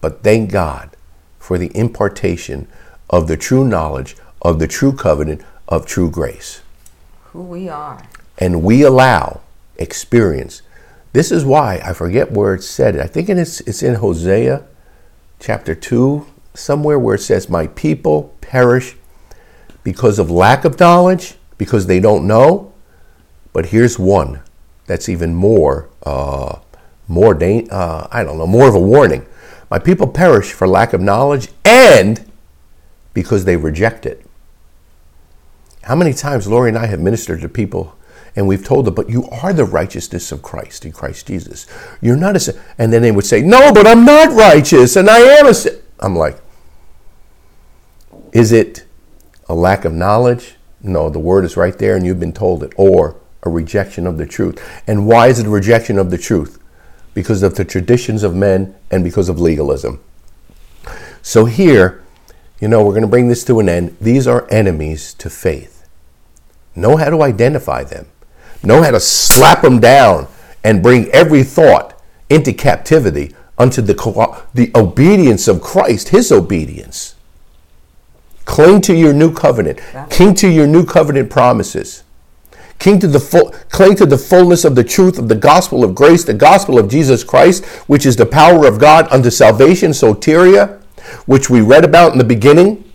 But 0.00 0.22
thank 0.22 0.50
God 0.50 0.96
for 1.38 1.58
the 1.58 1.70
impartation 1.76 2.66
of 3.10 3.28
the 3.28 3.36
true 3.36 3.68
knowledge 3.68 4.16
of 4.40 4.58
the 4.58 4.66
true 4.66 4.94
covenant 4.94 5.42
of 5.68 5.84
true 5.84 6.10
grace. 6.10 6.62
Who 7.34 7.42
we 7.42 7.68
are. 7.68 8.08
And 8.38 8.62
we 8.62 8.84
allow 8.84 9.42
experience. 9.76 10.62
This 11.12 11.30
is 11.30 11.44
why 11.44 11.82
I 11.84 11.92
forget 11.92 12.32
where 12.32 12.54
it 12.54 12.62
said 12.62 12.94
it. 12.94 13.02
I 13.02 13.06
think 13.06 13.28
it's, 13.28 13.60
it's 13.60 13.82
in 13.82 13.96
Hosea 13.96 14.64
chapter 15.40 15.74
2, 15.74 16.31
somewhere 16.54 16.98
where 16.98 17.14
it 17.14 17.20
says, 17.20 17.48
My 17.48 17.66
people 17.68 18.34
perish 18.40 18.96
because 19.82 20.18
of 20.18 20.30
lack 20.30 20.64
of 20.64 20.78
knowledge, 20.78 21.34
because 21.58 21.86
they 21.86 22.00
don't 22.00 22.26
know. 22.26 22.72
But 23.52 23.66
here's 23.66 23.98
one 23.98 24.40
that's 24.86 25.08
even 25.08 25.34
more, 25.34 25.88
uh, 26.04 26.58
more, 27.08 27.34
da- 27.34 27.66
uh, 27.68 28.08
I 28.10 28.24
don't 28.24 28.38
know, 28.38 28.46
more 28.46 28.68
of 28.68 28.74
a 28.74 28.80
warning. 28.80 29.26
My 29.70 29.78
people 29.78 30.06
perish 30.06 30.52
for 30.52 30.68
lack 30.68 30.92
of 30.92 31.00
knowledge 31.00 31.48
and 31.64 32.30
because 33.14 33.44
they 33.44 33.56
reject 33.56 34.06
it. 34.06 34.26
How 35.82 35.94
many 35.94 36.12
times 36.12 36.46
Lori 36.46 36.68
and 36.68 36.78
I 36.78 36.86
have 36.86 37.00
ministered 37.00 37.40
to 37.40 37.48
people 37.48 37.96
and 38.34 38.46
we've 38.46 38.64
told 38.64 38.86
them, 38.86 38.94
but 38.94 39.10
you 39.10 39.28
are 39.30 39.52
the 39.52 39.64
righteousness 39.64 40.32
of 40.32 40.42
Christ 40.42 40.84
in 40.84 40.92
Christ 40.92 41.26
Jesus. 41.26 41.66
You're 42.00 42.16
not 42.16 42.36
a 42.36 42.40
sin. 42.40 42.58
And 42.78 42.92
then 42.92 43.02
they 43.02 43.10
would 43.10 43.26
say, 43.26 43.42
no, 43.42 43.72
but 43.72 43.86
I'm 43.86 44.04
not 44.04 44.32
righteous 44.32 44.96
and 44.96 45.10
I 45.10 45.18
am 45.18 45.46
a 45.46 45.54
sin. 45.54 45.80
I'm 46.00 46.16
like, 46.16 46.38
is 48.32 48.52
it 48.52 48.84
a 49.48 49.54
lack 49.54 49.84
of 49.84 49.92
knowledge? 49.92 50.56
No, 50.82 51.08
the 51.08 51.18
word 51.18 51.44
is 51.44 51.56
right 51.56 51.76
there 51.76 51.94
and 51.96 52.04
you've 52.04 52.20
been 52.20 52.32
told 52.32 52.62
it. 52.62 52.72
Or 52.76 53.16
a 53.42 53.50
rejection 53.50 54.06
of 54.06 54.18
the 54.18 54.26
truth. 54.26 54.62
And 54.86 55.06
why 55.06 55.28
is 55.28 55.38
it 55.38 55.46
a 55.46 55.50
rejection 55.50 55.98
of 55.98 56.10
the 56.10 56.18
truth? 56.18 56.58
Because 57.14 57.42
of 57.42 57.56
the 57.56 57.64
traditions 57.64 58.22
of 58.22 58.34
men 58.34 58.74
and 58.90 59.04
because 59.04 59.28
of 59.28 59.40
legalism. 59.40 60.00
So 61.22 61.44
here, 61.44 62.02
you 62.60 62.68
know, 62.68 62.84
we're 62.84 62.92
going 62.92 63.02
to 63.02 63.08
bring 63.08 63.28
this 63.28 63.44
to 63.44 63.60
an 63.60 63.68
end. 63.68 63.96
These 64.00 64.26
are 64.26 64.46
enemies 64.50 65.14
to 65.14 65.28
faith. 65.28 65.88
Know 66.74 66.96
how 66.96 67.10
to 67.10 67.22
identify 67.22 67.84
them. 67.84 68.06
Know 68.62 68.82
how 68.82 68.92
to 68.92 69.00
slap 69.00 69.62
them 69.62 69.80
down 69.80 70.28
and 70.64 70.82
bring 70.82 71.08
every 71.10 71.42
thought 71.42 72.00
into 72.30 72.52
captivity 72.52 73.34
unto 73.58 73.82
the, 73.82 73.94
the 74.54 74.70
obedience 74.74 75.48
of 75.48 75.60
Christ, 75.60 76.10
his 76.10 76.32
obedience. 76.32 77.16
Cling 78.44 78.80
to 78.82 78.94
your 78.94 79.12
new 79.12 79.32
covenant. 79.32 79.78
Cling 80.10 80.34
to 80.34 80.48
your 80.48 80.66
new 80.66 80.84
covenant 80.84 81.30
promises. 81.30 82.02
Cling 82.78 82.98
to 83.00 83.06
the 83.06 83.20
full, 83.20 83.50
cling 83.70 83.94
to 83.96 84.06
the 84.06 84.18
fullness 84.18 84.64
of 84.64 84.74
the 84.74 84.82
truth 84.82 85.16
of 85.18 85.28
the 85.28 85.36
gospel 85.36 85.84
of 85.84 85.94
grace, 85.94 86.24
the 86.24 86.34
gospel 86.34 86.78
of 86.78 86.88
Jesus 86.90 87.22
Christ, 87.22 87.64
which 87.88 88.04
is 88.04 88.16
the 88.16 88.26
power 88.26 88.66
of 88.66 88.80
God 88.80 89.06
unto 89.12 89.30
salvation, 89.30 89.92
soteria, 89.92 90.80
which 91.26 91.48
we 91.48 91.60
read 91.60 91.84
about 91.84 92.10
in 92.12 92.18
the 92.18 92.24
beginning. 92.24 92.90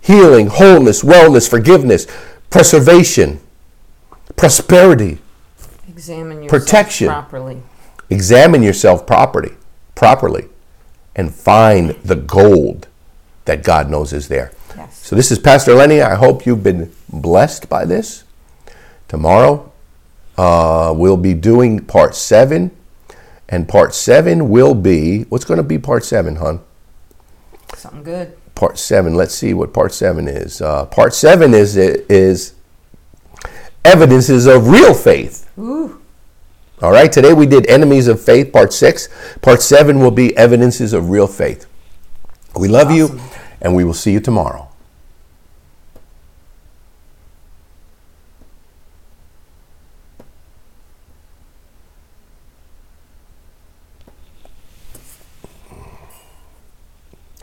Healing, 0.00 0.46
wholeness, 0.48 1.02
wellness, 1.02 1.48
forgiveness, 1.48 2.06
preservation, 2.50 3.40
prosperity, 4.36 5.18
Examine 5.88 6.42
yourself 6.42 6.50
Protection. 6.62 7.06
properly. 7.08 7.62
examine 8.10 8.62
yourself 8.62 9.06
properly, 9.06 9.54
properly, 9.94 10.44
and 11.16 11.34
find 11.34 11.90
the 12.04 12.16
gold 12.16 12.86
that 13.44 13.62
God 13.62 13.90
knows 13.90 14.12
is 14.12 14.28
there. 14.28 14.52
Yes. 14.76 14.96
So 14.98 15.16
this 15.16 15.30
is 15.30 15.38
Pastor 15.38 15.74
Lenny. 15.74 16.00
I 16.00 16.14
hope 16.14 16.46
you've 16.46 16.62
been 16.62 16.92
blessed 17.08 17.68
by 17.68 17.84
this. 17.84 18.24
Tomorrow 19.08 19.72
uh, 20.36 20.92
we'll 20.96 21.16
be 21.16 21.34
doing 21.34 21.84
part 21.84 22.14
seven, 22.14 22.70
and 23.48 23.68
part 23.68 23.94
seven 23.94 24.48
will 24.48 24.74
be 24.74 25.22
what's 25.24 25.44
going 25.44 25.58
to 25.58 25.62
be 25.62 25.78
part 25.78 26.04
seven, 26.04 26.36
hon? 26.36 26.60
Something 27.76 28.02
good. 28.02 28.36
Part 28.54 28.78
seven. 28.78 29.14
Let's 29.14 29.34
see 29.34 29.52
what 29.54 29.72
part 29.72 29.92
seven 29.92 30.28
is. 30.28 30.60
Uh, 30.60 30.86
part 30.86 31.14
seven 31.14 31.54
is 31.54 31.76
is 31.76 32.54
evidences 33.84 34.46
of 34.46 34.68
real 34.68 34.94
faith. 34.94 35.50
Ooh. 35.58 36.00
All 36.82 36.92
right. 36.92 37.10
Today 37.10 37.32
we 37.32 37.46
did 37.46 37.66
enemies 37.66 38.08
of 38.08 38.20
faith, 38.22 38.52
part 38.52 38.72
six. 38.72 39.08
Part 39.42 39.60
seven 39.62 39.98
will 40.00 40.10
be 40.10 40.36
evidences 40.36 40.92
of 40.92 41.10
real 41.10 41.26
faith. 41.26 41.66
We 42.56 42.68
love 42.68 42.90
you, 42.90 43.04
Awesome. 43.06 43.20
And 43.64 43.74
we 43.74 43.82
will 43.82 43.94
see 43.94 44.12
you 44.12 44.20
tomorrow. 44.20 44.68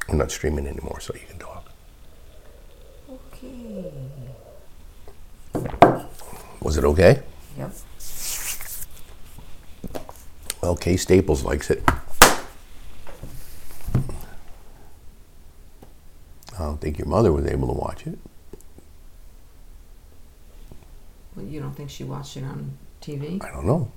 I'm 0.08 0.18
not 0.18 0.30
streaming 0.30 0.68
anymore, 0.68 1.00
so 1.00 1.14
you 1.16 1.26
can 1.28 1.40
talk. 1.40 1.72
Okay. 3.10 3.92
Was 6.62 6.78
it 6.78 6.84
okay? 6.84 7.24
Yep. 7.58 7.74
Well, 10.62 10.76
Kay 10.76 10.98
Staples 10.98 11.44
likes 11.44 11.72
it. 11.72 11.82
I 16.62 16.66
don't 16.66 16.71
think 16.82 16.98
your 16.98 17.08
mother 17.08 17.32
was 17.32 17.46
able 17.46 17.68
to 17.68 17.74
watch 17.74 18.06
it. 18.08 18.18
Well, 21.36 21.46
you 21.46 21.62
don't 21.62 21.74
think 21.74 21.90
she 21.90 22.04
watched 22.04 22.36
it 22.36 22.44
on 22.44 22.78
TV? 23.02 23.42
I 23.44 23.52
don't 23.52 23.66
know. 23.66 23.92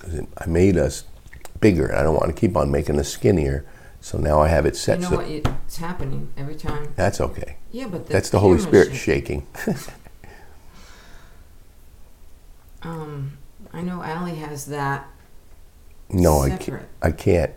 Because 0.00 0.26
I 0.38 0.46
made 0.46 0.76
us 0.76 1.04
bigger, 1.60 1.86
and 1.86 1.98
I 1.98 2.02
don't 2.02 2.14
want 2.14 2.34
to 2.34 2.38
keep 2.38 2.56
on 2.56 2.70
making 2.70 2.98
us 2.98 3.08
skinnier. 3.08 3.64
So 4.00 4.18
now 4.18 4.40
I 4.40 4.48
have 4.48 4.64
it 4.66 4.76
set. 4.76 4.98
You 4.98 5.04
know 5.04 5.10
so 5.10 5.16
what? 5.16 5.28
It's 5.28 5.76
happening 5.76 6.32
every 6.36 6.54
time. 6.56 6.92
that's 6.96 7.20
okay. 7.20 7.56
Yeah, 7.70 7.86
but 7.86 8.06
the 8.06 8.12
That's 8.12 8.30
the 8.30 8.40
Holy 8.40 8.58
Spirit 8.58 8.94
shaking. 8.94 9.46
Um, 12.82 13.36
I 13.74 13.82
know 13.82 14.02
Allie 14.02 14.36
has 14.36 14.64
that 14.68 15.06
no, 16.12 16.40
I 16.42 16.56
can't. 16.56 16.82
I 17.02 17.10
can't. 17.12 17.52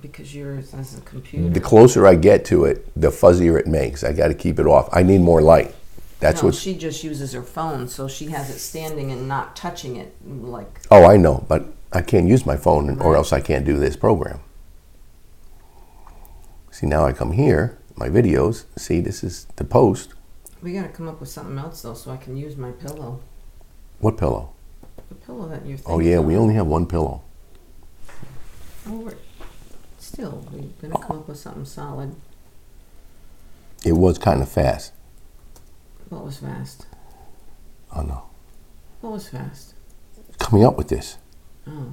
because 0.00 0.34
yours 0.34 0.72
has 0.72 0.98
a 0.98 1.00
computer. 1.02 1.48
The 1.48 1.60
closer 1.60 2.06
I 2.06 2.14
get 2.14 2.44
to 2.46 2.64
it, 2.64 2.88
the 3.00 3.08
fuzzier 3.08 3.58
it 3.58 3.66
makes. 3.66 4.04
I 4.04 4.12
got 4.12 4.28
to 4.28 4.34
keep 4.34 4.58
it 4.58 4.66
off. 4.66 4.88
I 4.92 5.02
need 5.02 5.20
more 5.20 5.40
light. 5.40 5.74
That's 6.20 6.42
no, 6.42 6.48
what's. 6.48 6.58
she 6.58 6.76
just 6.76 7.04
uses 7.04 7.32
her 7.32 7.42
phone, 7.42 7.88
so 7.88 8.08
she 8.08 8.26
has 8.26 8.48
it 8.48 8.58
standing 8.58 9.10
and 9.12 9.28
not 9.28 9.56
touching 9.56 9.96
it. 9.96 10.14
Like, 10.26 10.80
Oh, 10.90 11.04
I 11.04 11.16
know, 11.16 11.44
but 11.48 11.66
I 11.92 12.00
can't 12.02 12.28
use 12.28 12.46
my 12.46 12.56
phone, 12.56 13.00
or 13.00 13.14
else 13.16 13.32
I 13.32 13.40
can't 13.40 13.64
do 13.64 13.76
this 13.76 13.96
program. 13.96 14.40
See, 16.70 16.86
now 16.86 17.04
I 17.04 17.12
come 17.12 17.32
here, 17.32 17.78
my 17.94 18.08
videos. 18.08 18.64
See, 18.76 19.00
this 19.00 19.22
is 19.22 19.46
the 19.56 19.64
post. 19.64 20.14
we 20.62 20.72
got 20.72 20.82
to 20.82 20.88
come 20.88 21.08
up 21.08 21.20
with 21.20 21.28
something 21.28 21.58
else 21.58 21.82
though, 21.82 21.94
so 21.94 22.10
I 22.10 22.16
can 22.16 22.36
use 22.36 22.56
my 22.56 22.72
pillow. 22.72 23.20
What 24.00 24.16
pillow? 24.16 24.50
The 25.08 25.14
pillow 25.14 25.48
that 25.48 25.64
you're. 25.66 25.78
Oh 25.86 26.00
yeah, 26.00 26.18
we 26.18 26.36
only 26.36 26.54
have 26.54 26.66
one 26.66 26.86
pillow. 26.86 27.22
Oh, 28.88 28.98
we're, 28.98 29.14
still, 29.98 30.46
we're 30.50 30.62
gonna 30.88 31.06
come 31.06 31.18
up 31.18 31.28
with 31.28 31.38
something 31.38 31.64
solid. 31.64 32.14
It 33.84 33.92
was 33.92 34.18
kind 34.18 34.42
of 34.42 34.48
fast. 34.48 34.92
What 36.08 36.24
was 36.24 36.38
fast? 36.38 36.86
Oh 37.94 38.02
no, 38.02 38.24
What 39.00 39.12
was 39.14 39.28
fast? 39.28 39.74
coming 40.38 40.64
up 40.64 40.76
with 40.76 40.88
this. 40.88 41.18
Oh, 41.66 41.92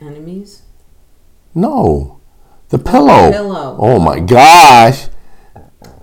enemies. 0.00 0.62
No, 1.54 2.20
the 2.68 2.78
pillow. 2.78 3.30
pillow. 3.30 3.76
Oh 3.80 3.98
my 3.98 4.20
gosh. 4.20 5.06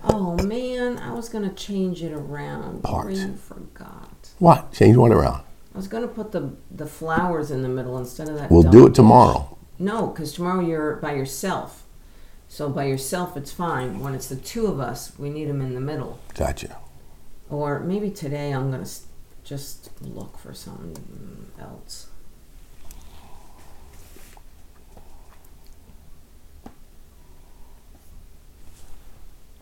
Oh 0.05 0.35
man, 0.43 0.97
I 0.97 1.13
was 1.13 1.29
gonna 1.29 1.53
change 1.53 2.01
it 2.03 2.13
around. 2.13 2.83
Parts. 2.83 3.19
You 3.19 3.33
forgot. 3.35 4.29
What? 4.39 4.71
Change 4.71 4.97
what 4.97 5.11
around. 5.11 5.43
I 5.73 5.77
was 5.77 5.87
gonna 5.87 6.07
put 6.07 6.31
the 6.31 6.55
the 6.71 6.85
flowers 6.87 7.51
in 7.51 7.61
the 7.61 7.69
middle 7.69 7.97
instead 7.97 8.29
of 8.29 8.35
that. 8.37 8.49
We'll 8.51 8.63
do 8.63 8.87
it 8.87 8.95
tomorrow. 8.95 9.57
No, 9.79 10.07
because 10.07 10.33
tomorrow 10.33 10.61
you're 10.61 10.95
by 10.97 11.13
yourself. 11.13 11.82
So 12.53 12.69
by 12.69 12.85
yourself, 12.85 13.35
it's 13.35 13.51
fine. 13.51 13.99
When 13.99 14.13
it's 14.13 14.29
the 14.29 14.35
two 14.35 14.67
of 14.67 14.79
us, 14.79 15.17
we 15.17 15.31
need 15.31 15.45
them 15.45 15.59
in 15.59 15.73
the 15.73 15.81
middle. 15.81 16.19
Gotcha. 16.35 16.77
Or 17.49 17.79
maybe 17.79 18.11
today 18.11 18.51
I'm 18.51 18.69
gonna 18.69 18.87
just 19.43 19.89
look 20.01 20.37
for 20.37 20.53
something 20.53 21.51
else. 21.59 22.09